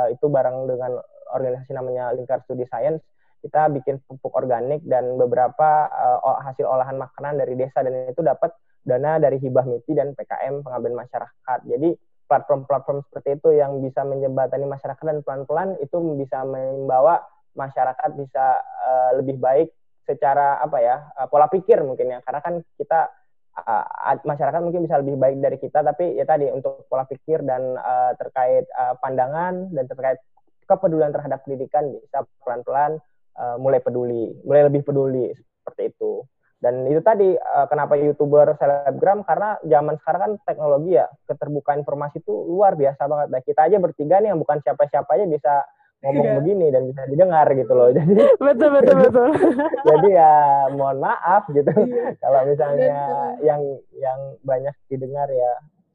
[0.00, 0.96] uh, itu bareng dengan
[1.36, 3.04] organisasi namanya Lingkar Studi Science
[3.44, 8.54] kita bikin pupuk organik dan beberapa uh, hasil olahan makanan dari desa dan itu dapat
[8.86, 11.58] dana dari hibah MIPI dan PKM pengabdian masyarakat.
[11.66, 11.90] Jadi
[12.30, 17.20] platform-platform seperti itu yang bisa menjembatani masyarakat dan pelan-pelan itu bisa membawa
[17.52, 18.56] masyarakat bisa
[18.88, 19.68] uh, lebih baik
[20.08, 23.12] secara apa ya uh, pola pikir mungkin ya karena kan kita
[23.58, 23.84] uh,
[24.24, 28.12] masyarakat mungkin bisa lebih baik dari kita tapi ya tadi untuk pola pikir dan uh,
[28.16, 30.18] terkait uh, pandangan dan terkait
[30.64, 33.00] kepedulian terhadap pendidikan bisa pelan-pelan
[33.36, 36.24] uh, mulai peduli mulai lebih peduli seperti itu
[36.62, 42.22] dan itu tadi uh, kenapa youtuber selebgram karena zaman sekarang kan teknologi ya keterbukaan informasi
[42.22, 43.28] itu luar biasa banget.
[43.34, 45.66] Nah kita aja bertiga nih yang bukan siapa-siapa aja bisa
[46.02, 46.36] ngomong yeah.
[46.42, 47.88] begini dan bisa didengar gitu loh.
[47.96, 49.28] Jadi betul betul betul.
[49.90, 50.32] jadi ya
[50.74, 52.14] mohon maaf gitu yeah.
[52.18, 52.98] kalau misalnya
[53.40, 53.62] yang
[53.94, 55.52] yang banyak didengar ya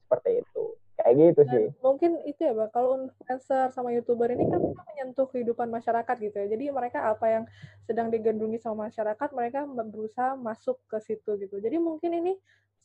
[0.07, 0.63] seperti itu
[0.97, 5.29] kayak gitu Dan sih mungkin itu ya bang kalau influencer sama youtuber ini kan menyentuh
[5.29, 7.43] kehidupan masyarakat gitu ya jadi mereka apa yang
[7.85, 12.33] sedang digandrungi sama masyarakat mereka berusaha masuk ke situ gitu jadi mungkin ini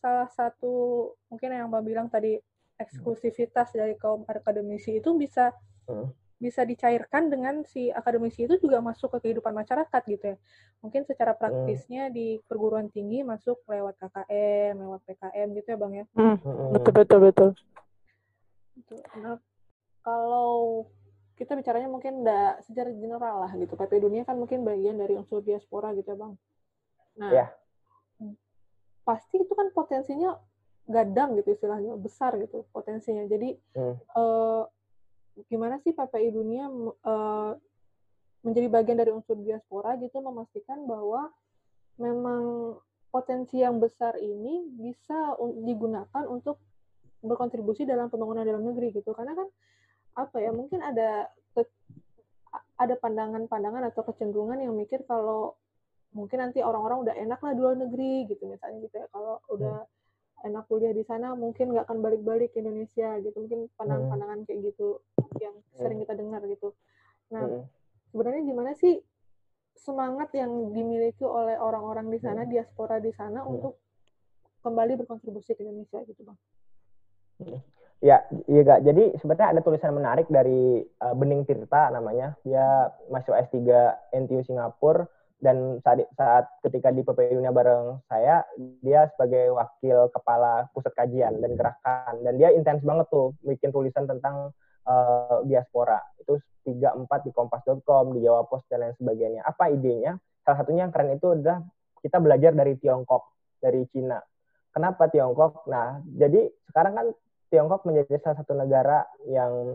[0.05, 2.37] salah satu mungkin yang bang bilang tadi
[2.77, 5.55] eksklusivitas dari kaum akademisi itu bisa
[5.89, 6.11] hmm.
[6.43, 10.37] Bisa dicairkan dengan si akademisi itu juga masuk ke kehidupan masyarakat gitu ya
[10.83, 12.15] mungkin secara praktisnya hmm.
[12.19, 16.37] di perguruan tinggi masuk lewat KKN lewat PKM gitu ya bang ya hmm.
[16.75, 17.51] betul betul betul
[18.77, 18.97] gitu.
[19.21, 19.39] Nah,
[20.03, 20.87] kalau
[21.37, 23.73] kita bicaranya mungkin enggak secara general lah gitu.
[23.75, 26.35] PP dunia kan mungkin bagian dari unsur diaspora gitu ya, Bang.
[27.19, 27.51] Nah, yeah.
[29.03, 30.39] pasti itu kan potensinya
[30.87, 33.27] gadang gitu istilahnya, besar gitu potensinya.
[33.27, 33.95] Jadi hmm.
[33.99, 34.63] eh,
[35.49, 36.69] gimana sih PPI dunia
[37.05, 37.53] eh,
[38.43, 41.31] menjadi bagian dari unsur diaspora gitu memastikan bahwa
[41.97, 42.75] memang
[43.13, 46.59] potensi yang besar ini bisa digunakan untuk
[47.23, 49.49] berkontribusi dalam pembangunan dalam negeri gitu karena kan
[50.19, 51.31] apa ya mungkin ada
[52.77, 55.55] ada pandangan-pandangan atau kecenderungan yang mikir kalau
[56.13, 59.87] mungkin nanti orang-orang udah enak lah di luar negeri gitu misalnya gitu ya kalau udah
[59.87, 60.02] hmm.
[60.43, 63.37] Enak kuliah di sana mungkin nggak akan balik-balik ke Indonesia gitu.
[63.39, 65.01] Mungkin pandangan-pandangan kayak gitu
[65.39, 66.75] yang sering kita dengar gitu.
[67.31, 67.65] Nah
[68.13, 69.01] sebenarnya gimana sih
[69.73, 73.81] semangat yang dimiliki oleh orang-orang di sana diaspora di sana untuk
[74.63, 76.39] kembali berkontribusi ke Indonesia gitu bang?
[78.03, 78.19] Ya,
[78.51, 78.83] iya gak.
[78.83, 82.35] Jadi sebenarnya ada tulisan menarik dari uh, Bening Tirta namanya.
[82.43, 83.63] Dia masuk S3
[84.11, 85.07] NTU Singapura
[85.43, 88.47] dan saat, saat ketika di PPI Dunia bareng saya,
[88.79, 94.07] dia sebagai wakil kepala pusat kajian dan gerakan dan dia intens banget tuh bikin tulisan
[94.07, 94.55] tentang
[94.87, 95.99] uh, diaspora.
[96.23, 99.43] Itu 3 4 di kompas.com, di Jawa Post dan lain sebagainya.
[99.43, 100.15] Apa idenya?
[100.47, 101.59] Salah satunya yang keren itu adalah
[101.99, 103.23] kita belajar dari Tiongkok,
[103.59, 104.23] dari Cina.
[104.71, 105.67] Kenapa Tiongkok?
[105.67, 107.07] Nah, jadi sekarang kan
[107.51, 109.75] Tiongkok menjadi salah satu negara yang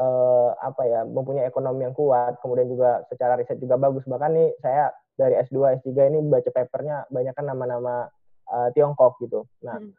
[0.00, 4.06] uh, apa ya mempunyai ekonomi yang kuat, kemudian juga secara riset juga bagus.
[4.08, 8.08] Bahkan nih saya dari S2, S3 ini baca papernya banyak kan nama-nama
[8.48, 9.44] uh, Tiongkok gitu.
[9.60, 9.92] Nah, hmm.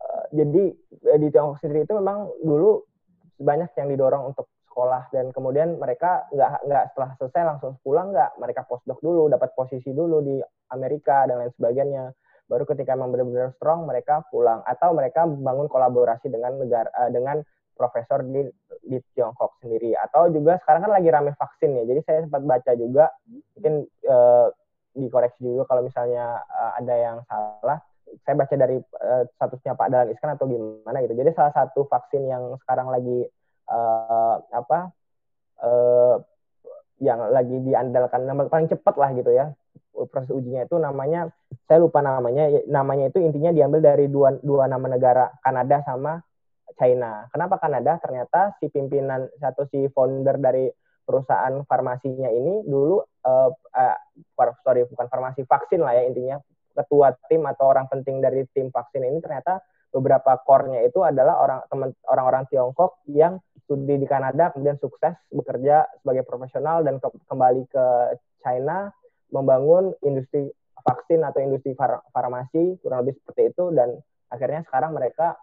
[0.00, 0.64] uh, jadi
[1.20, 2.80] di Tiongkok sendiri itu memang dulu
[3.36, 8.34] banyak yang didorong untuk sekolah dan kemudian mereka nggak nggak setelah selesai langsung pulang nggak
[8.42, 10.42] mereka postdoc dulu dapat posisi dulu di
[10.74, 12.10] Amerika dan lain sebagainya
[12.50, 17.38] baru ketika memang benar-benar strong mereka pulang atau mereka bangun kolaborasi dengan negara dengan
[17.74, 18.46] profesor di
[18.84, 19.92] di Tiongkok sendiri.
[19.98, 21.84] Atau juga sekarang kan lagi rame vaksin ya.
[21.84, 23.74] Jadi saya sempat baca juga mungkin
[24.08, 24.48] uh,
[24.94, 27.78] dikoreksi juga kalau misalnya uh, ada yang salah.
[28.22, 31.14] Saya baca dari uh, statusnya Pak Dahlan Iskan atau gimana gitu.
[31.18, 33.26] Jadi salah satu vaksin yang sekarang lagi
[33.68, 34.94] uh, apa
[35.62, 36.16] uh,
[37.02, 39.50] yang lagi diandalkan nama paling cepat lah gitu ya
[40.10, 41.30] proses ujinya itu namanya
[41.70, 46.18] saya lupa namanya namanya itu intinya diambil dari dua dua nama negara Kanada sama
[46.78, 47.26] China.
[47.30, 47.98] Kenapa Kanada?
[48.02, 50.66] Ternyata si pimpinan satu si founder dari
[51.04, 53.96] perusahaan farmasinya ini dulu uh, uh,
[54.64, 56.40] sorry bukan farmasi vaksin lah ya intinya
[56.74, 59.60] ketua tim atau orang penting dari tim vaksin ini ternyata
[59.94, 61.60] beberapa core-nya itu adalah orang
[62.10, 67.86] orang-orang Tiongkok yang studi di Kanada kemudian sukses bekerja sebagai profesional dan ke, kembali ke
[68.42, 68.90] China
[69.30, 70.50] membangun industri
[70.84, 73.94] vaksin atau industri far, farmasi kurang lebih seperti itu dan
[74.28, 75.38] akhirnya sekarang mereka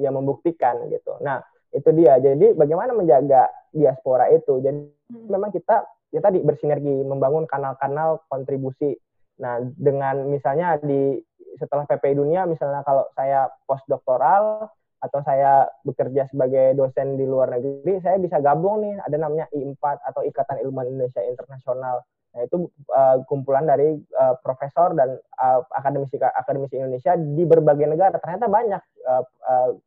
[0.00, 1.20] ya membuktikan gitu.
[1.20, 2.18] Nah, itu dia.
[2.18, 4.58] Jadi bagaimana menjaga diaspora itu?
[4.58, 5.28] Jadi hmm.
[5.30, 8.98] memang kita ya tadi bersinergi membangun kanal-kanal kontribusi.
[9.40, 11.20] Nah, dengan misalnya di
[11.60, 18.04] setelah PPI dunia misalnya kalau saya postdoktoral atau saya bekerja sebagai dosen di luar negeri,
[18.04, 19.80] saya bisa gabung nih ada namanya I4
[20.12, 22.04] atau Ikatan Ilmuwan Indonesia Internasional.
[22.30, 28.22] Nah, itu uh, kumpulan dari uh, profesor dan uh, akademisi akademisi Indonesia di berbagai negara.
[28.22, 28.82] Ternyata banyak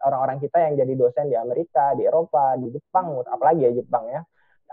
[0.04, 3.72] orang-orang uh, uh, kita yang jadi dosen di Amerika, di Eropa, di Jepang, apalagi ya
[3.72, 4.22] Jepang ya,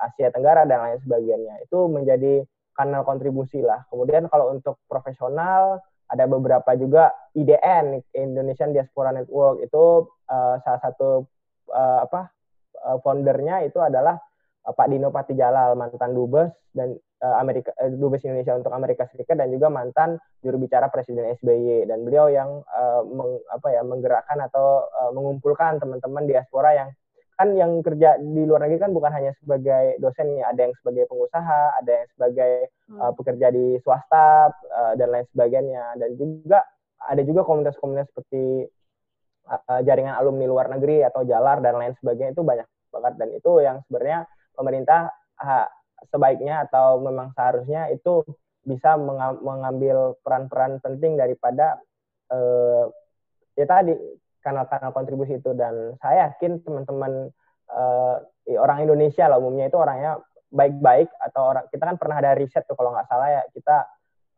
[0.03, 1.63] Asia Tenggara dan lain sebagainya.
[1.63, 2.43] Itu menjadi
[2.75, 3.87] kanal kontribusi lah.
[3.87, 5.79] Kemudian kalau untuk profesional
[6.11, 11.23] ada beberapa juga IDN Indonesian Diaspora Network itu uh, salah satu
[11.71, 12.35] uh, apa
[12.83, 14.19] uh, foundernya itu adalah
[14.61, 19.69] Pak Dino Patijalal mantan dubes dan Amerika uh, dubes Indonesia untuk Amerika Serikat dan juga
[19.69, 25.13] mantan juru bicara Presiden SBY dan beliau yang uh, meng, apa ya menggerakkan atau uh,
[25.13, 26.89] mengumpulkan teman-teman diaspora yang
[27.41, 31.09] kan yang kerja di luar negeri kan bukan hanya sebagai dosen ya, ada yang sebagai
[31.09, 32.53] pengusaha, ada yang sebagai
[32.93, 33.01] hmm.
[33.01, 36.61] uh, pekerja di swasta uh, dan lain sebagainya dan juga
[37.01, 38.69] ada juga komunitas-komunitas seperti
[39.49, 43.53] uh, jaringan alumni luar negeri atau jalar dan lain sebagainya itu banyak banget dan itu
[43.65, 45.09] yang sebenarnya pemerintah
[46.09, 48.25] sebaiknya atau memang seharusnya itu
[48.65, 48.97] bisa
[49.41, 51.81] mengambil peran-peran penting daripada
[52.33, 52.89] uh,
[53.57, 53.97] ya tadi
[54.41, 57.29] kanal-kanal kontribusi itu dan saya yakin teman-teman
[57.73, 58.17] uh,
[58.57, 62.75] orang Indonesia lah umumnya itu orangnya baik-baik atau orang kita kan pernah ada riset tuh
[62.75, 63.87] kalau nggak salah ya kita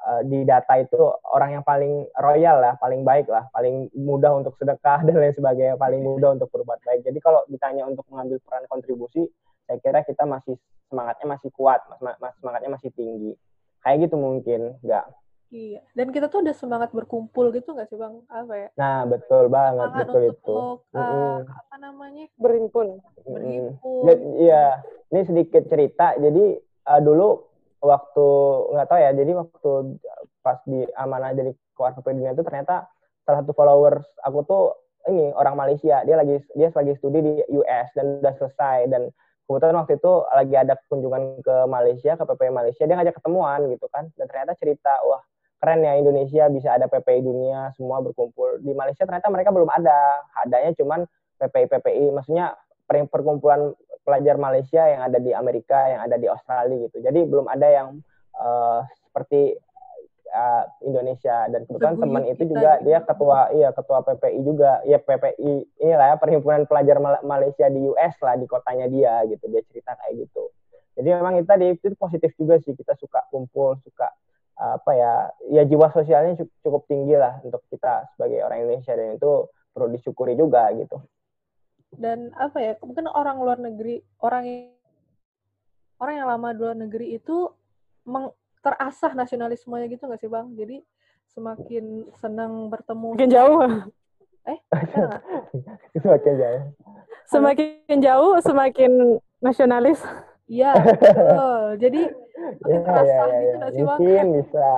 [0.07, 0.99] uh, di data itu
[1.33, 5.79] orang yang paling royal lah, paling baik lah, paling mudah untuk sedekah dan lain sebagainya,
[5.79, 7.01] paling mudah untuk berbuat baik.
[7.07, 9.25] Jadi kalau ditanya untuk mengambil peran kontribusi,
[9.73, 10.61] saya kira kita masih
[10.93, 13.33] semangatnya masih kuat, mas, mas, semangatnya masih tinggi.
[13.81, 15.09] Kayak gitu mungkin, nggak
[15.53, 18.25] Iya, dan kita tuh udah semangat berkumpul gitu nggak sih bang?
[18.33, 18.69] Apa ya?
[18.73, 20.55] Nah betul banget, semangat betul untuk, itu.
[20.57, 21.37] Uh, mm -hmm.
[21.61, 22.25] Apa namanya?
[22.41, 22.89] Berhimpun.
[23.29, 24.01] Berhimpun.
[24.01, 24.33] Mm -hmm.
[24.49, 24.65] Iya,
[25.13, 26.17] ini sedikit cerita.
[26.17, 26.57] Jadi
[26.89, 27.29] uh, dulu
[27.85, 28.29] waktu
[28.73, 29.71] nggak tahu ya, jadi waktu
[30.41, 32.89] pas di amanah jadi keluar ke dunia itu ternyata
[33.29, 34.65] salah satu followers aku tuh
[35.13, 36.01] ini orang Malaysia.
[36.09, 39.13] Dia lagi dia lagi studi di US dan udah selesai dan
[39.47, 43.87] kebetulan waktu itu lagi ada kunjungan ke Malaysia ke PPI Malaysia dia ngajak ketemuan gitu
[43.91, 44.09] kan.
[44.15, 45.23] Dan ternyata cerita wah
[45.63, 48.59] keren ya Indonesia bisa ada PPI dunia semua berkumpul.
[48.63, 50.27] Di Malaysia ternyata mereka belum ada.
[50.43, 51.07] Adanya cuman
[51.39, 52.55] PPI PPI maksudnya
[52.87, 56.99] perkumpulan pelajar Malaysia yang ada di Amerika yang ada di Australia gitu.
[57.01, 57.89] Jadi belum ada yang
[58.37, 59.55] uh, seperti
[60.33, 61.47] uh, Indonesia.
[61.53, 64.81] Dan kebetulan teman itu juga dia ketua iya ketua PPI juga.
[64.89, 69.45] Ya PPI inilah ya perhimpunan pelajar Malaysia di US lah di kotanya dia gitu.
[69.53, 70.51] Dia cerita kayak gitu.
[70.93, 72.73] Jadi memang itu tadi itu positif juga sih.
[72.73, 74.09] Kita suka kumpul suka
[74.53, 75.13] apa ya
[75.49, 78.97] ya jiwa sosialnya cukup tinggi lah untuk kita sebagai orang Indonesia.
[78.97, 81.01] Dan itu perlu disyukuri juga gitu.
[81.93, 84.73] Dan apa ya mungkin orang luar negeri orang yang
[86.01, 87.37] orang yang lama di luar negeri itu
[88.11, 90.77] meng, terasah nasionalismenya gitu nggak sih bang jadi
[91.35, 93.59] semakin senang bertemu makin jauh
[94.47, 94.59] eh
[96.03, 96.63] semakin jauh
[97.27, 98.93] semakin jauh semakin
[99.43, 100.01] nasionalis
[100.53, 101.63] Iya, betul.
[101.81, 102.03] Jadi
[102.61, 103.57] makin ya, ya, ya, gitu ya.
[103.57, 103.99] nggak sih, Bang?
[104.03, 104.69] Mungkin bisa.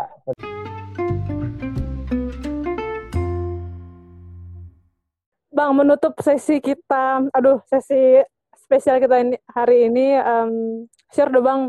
[5.55, 8.23] Bang, menutup sesi kita, aduh, sesi
[8.55, 11.61] spesial kita ini, hari ini, um, share dong Bang,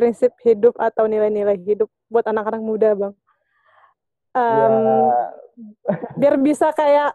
[0.00, 3.12] prinsip hidup atau nilai-nilai hidup buat anak-anak muda, Bang.
[4.32, 4.72] Um, ya.
[6.16, 7.12] Biar bisa kayak,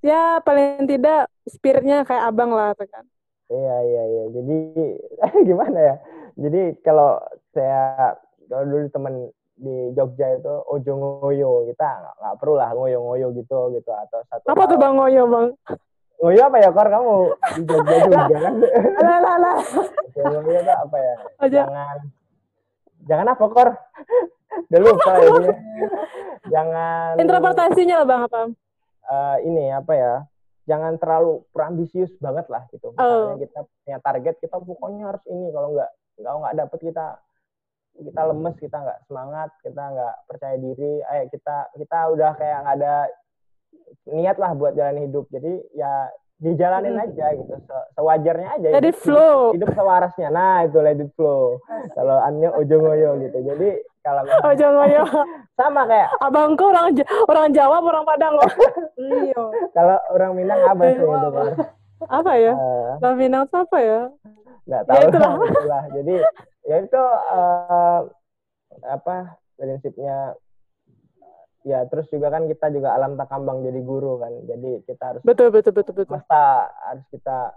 [0.00, 3.04] ya paling tidak spiritnya kayak abang lah, kan.
[3.52, 4.24] Iya iya iya.
[4.32, 4.58] Jadi
[5.52, 5.96] gimana ya?
[6.40, 7.20] Jadi kalau
[7.52, 8.16] saya
[8.48, 9.14] kalau dulu teman
[9.54, 11.86] di Jogja itu ojo ngoyo kita
[12.18, 15.46] nggak perlu lah ngoyo-ngoyo gitu gitu atau satu apa tuh bang ngoyo bang
[16.22, 17.14] ngoyo apa ya kor kamu
[17.66, 18.54] Jogja juga kan?
[19.02, 19.56] lah lah lah.
[20.14, 21.14] Ngoyo itu apa ya?
[21.42, 21.60] Aja.
[21.66, 21.98] jangan.
[23.04, 23.68] Jangan apa kor?
[24.70, 25.30] Udah lupa ya
[26.52, 28.40] jangan interpretasinya lah bang apa?
[29.04, 30.14] Uh, ini apa ya?
[30.64, 32.92] Jangan terlalu ambisius banget lah gitu.
[32.96, 33.40] Misalnya oh.
[33.40, 35.52] kita punya target, kita pokoknya harus ini.
[35.52, 35.90] Kalau nggak
[36.24, 37.06] kalau nggak dapet kita
[37.94, 41.04] kita lemes kita nggak semangat kita nggak percaya diri.
[41.04, 42.94] Ayo kita kita udah kayak nggak ada
[44.06, 45.92] niat lah buat jalan hidup jadi ya
[46.36, 47.04] dijalanin Hmm.
[47.04, 49.38] aja gitu se- sewajarnya aja Let it hidup, flow.
[49.52, 51.56] hidup sewarasnya nah itu let it flow
[51.94, 53.68] kalau annya ojo ngoyo gitu jadi
[54.02, 54.20] kalau
[54.92, 55.02] ya.
[55.54, 56.92] sama kayak Abangku orang
[57.24, 58.50] orang Jawa orang Padang loh.
[59.00, 59.40] iya
[59.72, 61.48] kalau orang Minang apa sih itu kan
[62.04, 62.52] apa ya?
[62.52, 64.00] Eh, Orang Minang apa ya?
[64.64, 65.32] nggak Ya, tahu itulah.
[65.64, 66.16] lah, jadi
[66.64, 67.02] ya itu
[67.32, 68.00] eh,
[68.84, 69.14] apa
[69.56, 70.36] prinsipnya
[71.64, 74.32] ya terus juga kan kita juga alam takambang jadi guru kan.
[74.44, 76.20] Jadi kita harus Betul betul betul betul.
[76.20, 77.56] masa harus kita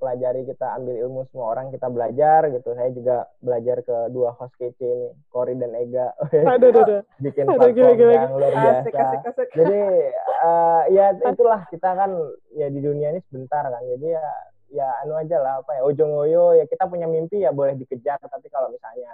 [0.00, 2.72] pelajari kita ambil ilmu semua orang kita belajar gitu.
[2.72, 6.14] Saya juga belajar ke dua host kece ini Cory dan Ega.
[6.30, 7.00] Aduh aduh aduh.
[7.26, 8.80] bikin Aduh, platform gila, gila, yang luar biasa.
[8.80, 9.48] Asik asik asik.
[9.52, 9.80] Jadi
[10.24, 12.10] eh, ya itulah kita kan
[12.56, 13.82] ya di dunia ini sebentar kan.
[13.84, 14.26] Jadi ya
[14.70, 16.44] ya anu aja lah apa ya ojo ngoyo.
[16.56, 18.16] Ya kita punya mimpi ya boleh dikejar.
[18.24, 19.12] Tapi kalau misalnya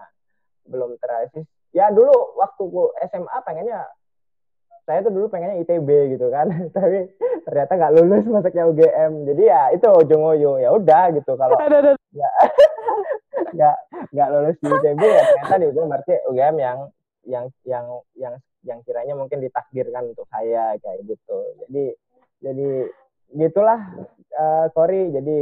[0.70, 2.62] belum terrealis ya dulu waktu
[3.10, 3.86] SMA pengennya
[4.86, 6.46] saya tuh dulu pengennya ITB gitu kan.
[6.76, 7.10] Tapi
[7.42, 11.54] ternyata nggak lulus masuknya UGM jadi ya itu ojo ngoyo ya udah gitu kalau
[13.56, 13.76] nggak
[14.10, 16.78] nggak lulus di ITB ya ternyata di UGM berarti UGM yang
[17.26, 18.34] yang yang yang
[18.66, 21.38] yang kiranya mungkin ditakdirkan untuk saya kayak gitu.
[21.66, 21.84] Jadi
[22.42, 22.70] jadi
[23.34, 23.78] gitulah.
[24.36, 25.38] Eh Cory jadi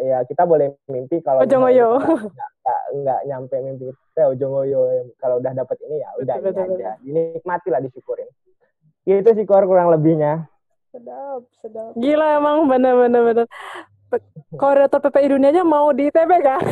[0.00, 1.98] eh, ya kita boleh mimpi kalau Ojo ngoyo.
[2.90, 4.80] nggak nyampe mimpi kita ojo ngoyo
[5.22, 6.50] kalau udah dapat ini ya udah ini
[6.82, 6.92] aja.
[7.02, 8.26] dinikmati lah disyukurin
[9.16, 10.46] itu sih Cor kurang lebihnya
[10.88, 13.46] sedap sedap Gila emang bener bener bener.
[14.52, 16.58] Koordinator PPI dunianya mau di ITB kan?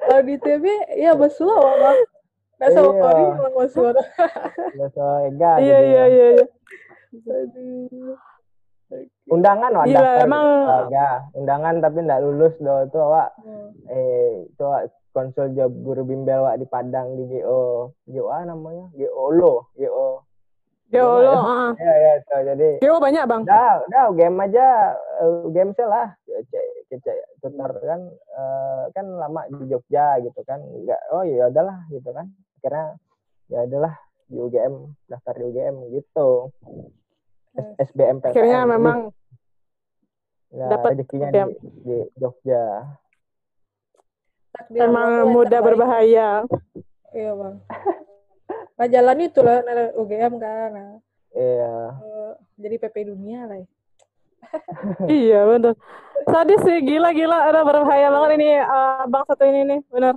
[0.00, 0.64] kalau di TV
[0.96, 1.98] ya besua bang
[2.58, 2.98] Nah, sama Iya.
[2.98, 4.10] Kori emang besua Terus
[4.92, 6.26] eh, Ega Iya iya iya.
[6.32, 6.44] iya.
[7.14, 8.18] aduh
[9.28, 11.10] undangan wah Gila, daftar emang- Ega.
[11.32, 13.70] undangan tapi nggak lulus do itu awak Hmm.
[13.86, 19.70] eh coba konsul job guru bimbel wak di Padang di GO GO namanya GO lo
[19.72, 20.26] GO
[20.88, 21.70] Geo lo, ah.
[21.76, 21.92] ya.
[21.94, 23.42] Ya itu jadi Geo banyak bang.
[23.44, 24.66] udah udah game aja
[25.20, 26.08] eh, game sih lah.
[26.24, 28.00] Kece kece tutor kan?
[28.12, 30.64] Eh, kan lama di Jogja gitu kan.
[30.64, 32.32] Nggak oh ya udahlah gitu kan.
[32.56, 32.86] Akhirnya
[33.48, 33.94] ya udahlah
[34.28, 34.74] di UGM
[35.06, 36.28] daftar di UGM gitu.
[37.52, 38.98] S- SBMPTN Akhirnya memang
[40.48, 41.40] ya, dapat rezekinya di,
[41.84, 42.64] di Jogja.
[44.48, 46.28] Takdir Allah tuh emang yang muda berbahaya.
[47.12, 47.56] iya bang
[48.78, 50.92] nah jalan itu lah nah, UGM kan nah,
[51.34, 53.66] iya eh, jadi PP dunia lah ya.
[55.10, 55.74] iya bener.
[56.30, 60.14] Sadis sih gila gila ada berbahaya banget ini eh, bang satu ini nih bener.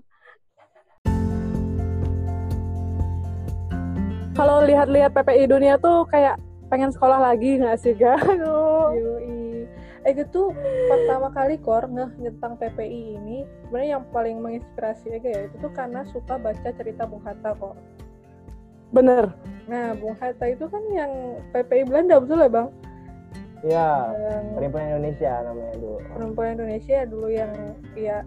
[4.31, 6.39] Kalau lihat-lihat PPI dunia tuh kayak
[6.71, 8.15] pengen sekolah lagi nggak sih ga?
[8.31, 8.95] Aduh.
[8.95, 9.67] Yoi.
[10.01, 10.49] Eh gitu
[10.89, 15.69] pertama kali kor ngeh tentang PPI ini sebenarnya yang paling menginspirasi Ega ya itu tuh
[15.77, 17.77] karena suka baca cerita Bung Hatta kok.
[18.91, 19.31] Bener.
[19.67, 21.11] Nah Bung Hatta itu kan yang
[21.51, 22.67] PPI Belanda betul ya bang?
[23.61, 27.51] iya Yang Perhimpunan Indonesia namanya dulu perempuan Indonesia dulu yang
[27.93, 28.17] ya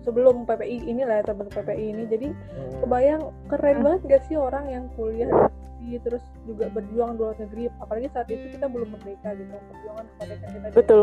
[0.00, 2.78] sebelum PPI inilah ya terbentuk PPI ini jadi Hmm.
[2.80, 5.50] kebayang keren banget gak sih orang yang kuliah
[5.82, 10.06] di terus juga berjuang di luar negeri apalagi saat itu kita belum merdeka gitu perjuangan
[10.14, 11.02] kemerdekaan kita Betul.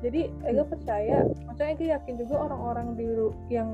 [0.00, 3.04] jadi Ega percaya maksudnya Ega yakin juga orang-orang di
[3.50, 3.70] yang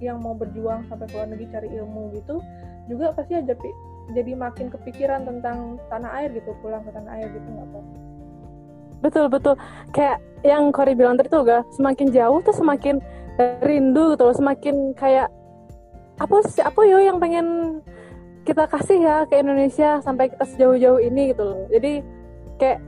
[0.00, 2.40] yang mau berjuang sampai ke luar negeri cari ilmu gitu
[2.86, 3.78] juga pasti aja pi-
[4.14, 7.80] jadi makin kepikiran tentang tanah air gitu pulang ke tanah air gitu nggak apa
[9.04, 9.54] Betul betul.
[9.92, 12.96] Kayak yang Cory bilang tadi tuh ga, semakin jauh tuh semakin
[13.60, 15.28] rindu gitu loh, semakin kayak
[16.16, 17.78] apa sih apa yo yang pengen
[18.48, 21.60] kita kasih ya ke Indonesia sampai kita sejauh-jauh ini gitu loh.
[21.68, 22.00] Jadi
[22.56, 22.80] kayak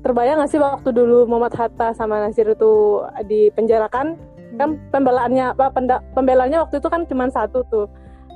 [0.00, 4.16] terbayang gak sih waktu dulu Muhammad Hatta sama Nasir itu dipenjarakan
[4.56, 5.68] kan pembelaannya apa
[6.16, 7.90] pembelaannya waktu itu kan cuma satu tuh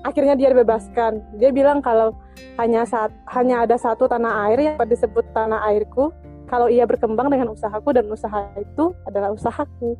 [0.04, 1.36] akhirnya dia dibebaskan.
[1.36, 2.16] Dia bilang kalau
[2.56, 6.12] hanya saat hanya ada satu tanah air yang disebut tanah airku
[6.48, 9.94] kalau ia berkembang dengan usahaku dan usaha itu adalah usahaku.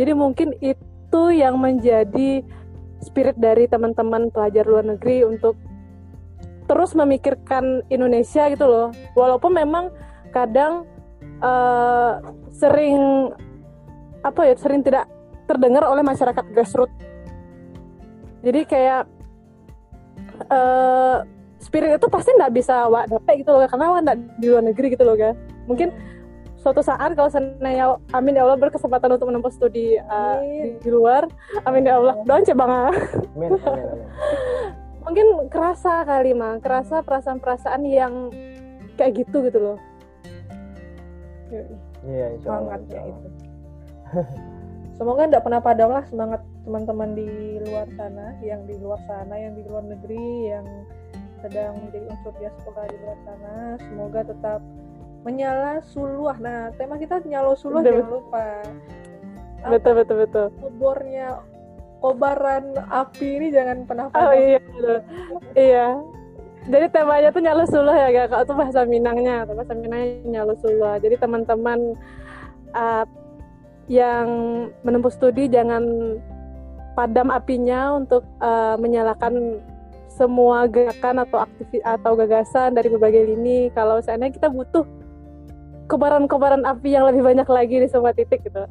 [0.00, 2.40] Jadi mungkin itu yang menjadi
[3.04, 5.60] spirit dari teman-teman pelajar luar negeri untuk
[6.64, 8.88] terus memikirkan Indonesia gitu loh.
[9.12, 9.92] Walaupun memang
[10.32, 10.88] kadang
[11.20, 12.12] eh,
[12.54, 13.28] sering
[14.20, 15.04] apa ya sering tidak
[15.44, 16.96] terdengar oleh masyarakat grassroots.
[18.40, 19.19] Jadi kayak
[20.48, 21.16] eh
[21.60, 25.04] spirit itu pasti nggak bisa wak dapet gitu loh karena wak di luar negeri gitu
[25.04, 25.36] loh ga
[25.68, 25.92] mungkin
[26.60, 30.76] suatu saat kalau seandainya amin ya Allah berkesempatan untuk menempuh studi eh, Amin.
[30.80, 31.24] di, di luar
[31.64, 32.94] amin ya Allah doain coba bang
[33.36, 34.08] Amin, amin, amin.
[35.04, 38.28] mungkin kerasa kali mah kerasa perasaan-perasaan yang
[39.00, 39.76] kayak gitu gitu loh.
[42.04, 42.78] Iya, insya Allah.
[42.78, 43.18] insya Allah.
[43.24, 43.30] itu
[45.00, 49.56] semoga tidak pernah padam lah semangat teman-teman di luar sana yang di luar sana yang
[49.56, 50.66] di luar negeri yang
[51.40, 53.54] sedang menjadi unsur diaspora di luar sana.
[53.80, 54.60] Semoga tetap
[55.24, 57.88] menyala suluah nah tema kita nyala suluah Betul.
[57.96, 58.46] jangan lupa.
[59.72, 60.46] Betul betul betul.
[60.60, 61.28] Obornya
[62.00, 64.36] kobaran api ini jangan pernah oh padam.
[64.36, 64.98] iya betul.
[65.56, 65.86] Iya.
[66.60, 68.44] Jadi temanya tuh nyala suluh ya kak.
[68.44, 69.48] Itu bahasa Minangnya.
[69.48, 71.00] Bahasa Minangnya nyala suluh.
[71.00, 71.96] Jadi teman-teman
[72.76, 73.04] uh,
[73.90, 74.28] yang
[74.86, 75.82] menempuh studi jangan
[76.94, 79.58] padam apinya untuk uh, menyalakan
[80.06, 84.86] semua gerakan atau aktivitas atau gagasan dari berbagai lini kalau seandainya kita butuh
[85.90, 88.62] kobaran-kobaran api yang lebih banyak lagi di semua titik gitu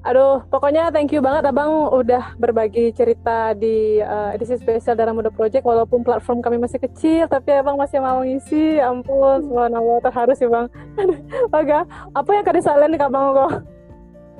[0.00, 5.28] Aduh, pokoknya thank you banget Abang udah berbagi cerita di uh, edisi spesial Darah Muda
[5.28, 8.80] Project walaupun platform kami masih kecil tapi Abang masih mau ngisi.
[8.80, 10.72] Ya Ampun, subhanallah terharu sih Bang.
[11.52, 11.84] Oke,
[12.16, 13.79] apa yang kadi salen nih Abang kok?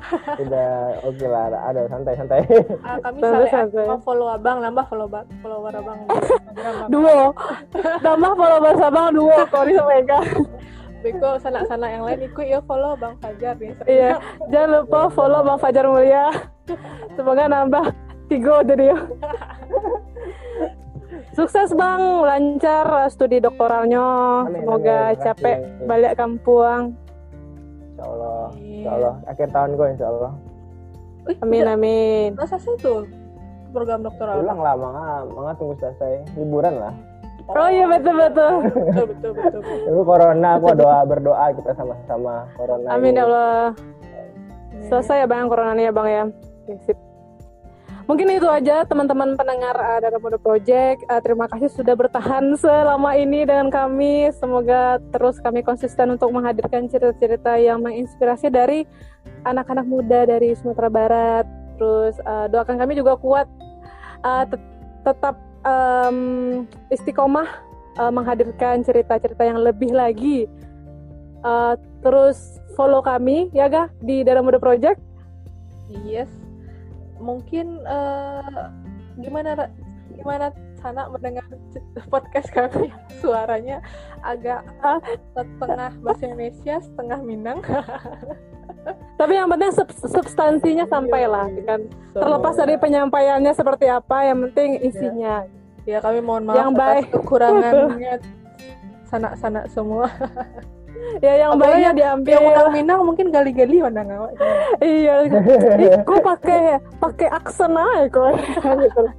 [0.42, 0.70] Udah
[1.03, 2.40] oke lah, ada santai-santai.
[2.80, 3.84] Ah, kami Santai, saling santai.
[3.86, 5.98] mau follow abang nambah follow ba- follower abang.
[6.92, 7.32] Duo.
[8.01, 10.18] Tambah followers Abang duo Kori sama Ega.
[11.01, 14.12] Beko sana-sana yang lain ikut ya follow bang Fajar Instagram Iya,
[14.53, 16.28] jangan lupa follow Bang Fajar Mulia.
[17.16, 17.84] Semoga nambah
[18.28, 18.92] tiga jadi.
[21.32, 24.44] Sukses Bang, lancar studi doktoralnya.
[24.51, 25.20] Semoga amin.
[25.20, 25.86] Capek kasih.
[25.86, 26.92] balik kampung.
[28.01, 28.72] Insya Allah, Iya.
[28.72, 29.14] Insya Allah.
[29.28, 30.32] Akhir tahun gue Insya Allah.
[31.44, 32.28] Amin udah- amin.
[32.32, 33.05] masa sih tuh
[33.70, 36.24] program doktoral Ulang lah, manga, manga tunggu selesai.
[36.34, 36.94] Liburan lah.
[37.51, 38.53] Oh iya betul betul.
[39.11, 42.88] betul betul betul, corona, aku doa berdoa kita sama-sama corona.
[42.88, 43.74] Amin ya Allah.
[44.80, 46.24] Selesai ya bang corona ya bang ya.
[46.80, 46.96] Sip.
[48.11, 51.06] Mungkin itu aja teman-teman pendengar uh, Darah Muda Project.
[51.06, 54.34] Uh, terima kasih sudah bertahan selama ini dengan kami.
[54.34, 58.82] Semoga terus kami konsisten untuk menghadirkan cerita-cerita yang menginspirasi dari
[59.46, 61.46] anak-anak muda dari Sumatera Barat.
[61.78, 63.46] Terus uh, doakan kami juga kuat
[64.26, 64.74] uh, tet-
[65.06, 67.46] tetap em, istiqomah
[67.94, 70.50] uh, menghadirkan cerita-cerita yang lebih lagi.
[71.46, 74.98] Uh, terus follow kami ya ga di Darah Muda Project.
[76.02, 76.39] yes
[77.21, 78.64] mungkin eh,
[79.16, 79.68] gimana
[80.11, 81.45] gimana sana mendengar
[82.09, 82.89] podcast kami
[83.21, 83.85] suaranya
[84.21, 84.97] agak Ah.
[85.31, 87.61] setengah bahasa Indonesia setengah Minang
[89.21, 91.85] Tapi yang penting sub- substansinya sampai lah kan.
[92.11, 95.45] Terlepas dari penyampaiannya seperti apa, yang penting isinya.
[95.85, 97.07] ya kami mohon maaf Yang atas baik.
[97.12, 98.14] kekurangannya
[99.05, 100.09] sanak-sanak semua
[101.20, 102.32] Ya yang Apalagi yang- diambil.
[102.32, 104.32] yang orang Minang mungkin gali-gali pandang awak
[104.80, 105.14] iya.
[106.09, 106.61] Kok pakai
[106.96, 108.32] pakai aksen aja kok.
[108.78, 109.03] gitu.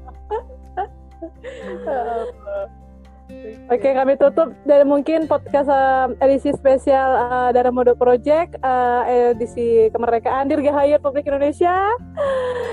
[3.71, 9.88] Oke, kami tutup dari mungkin podcast uh, edisi spesial uh, Darah Muda Project uh, edisi
[9.89, 11.95] kemerdekaan Dirgahayu Republik Indonesia.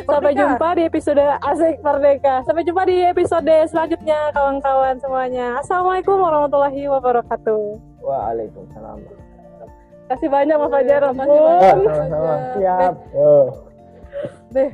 [0.04, 0.40] Sampai Merdeka.
[0.42, 2.34] jumpa di episode Asik Merdeka.
[2.42, 5.62] Sampai jumpa di episode selanjutnya kawan-kawan semuanya.
[5.62, 7.62] Assalamualaikum warahmatullahi wabarakatuh.
[8.08, 8.98] Waalaikumsalam.
[9.04, 11.00] Terima kasih banyak Mas Fajar.
[11.04, 11.28] Terima kasih Ampun.
[11.28, 11.84] Oh, banyak.
[11.84, 12.34] sama-sama.
[12.56, 12.94] Siap.
[13.12, 13.46] Oh.
[14.56, 14.70] Deh.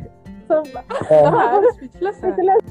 [0.47, 0.85] Sumpah.
[1.11, 1.25] Eh.
[1.27, 2.31] harus speechless ah.
[2.31, 2.63] Speechless.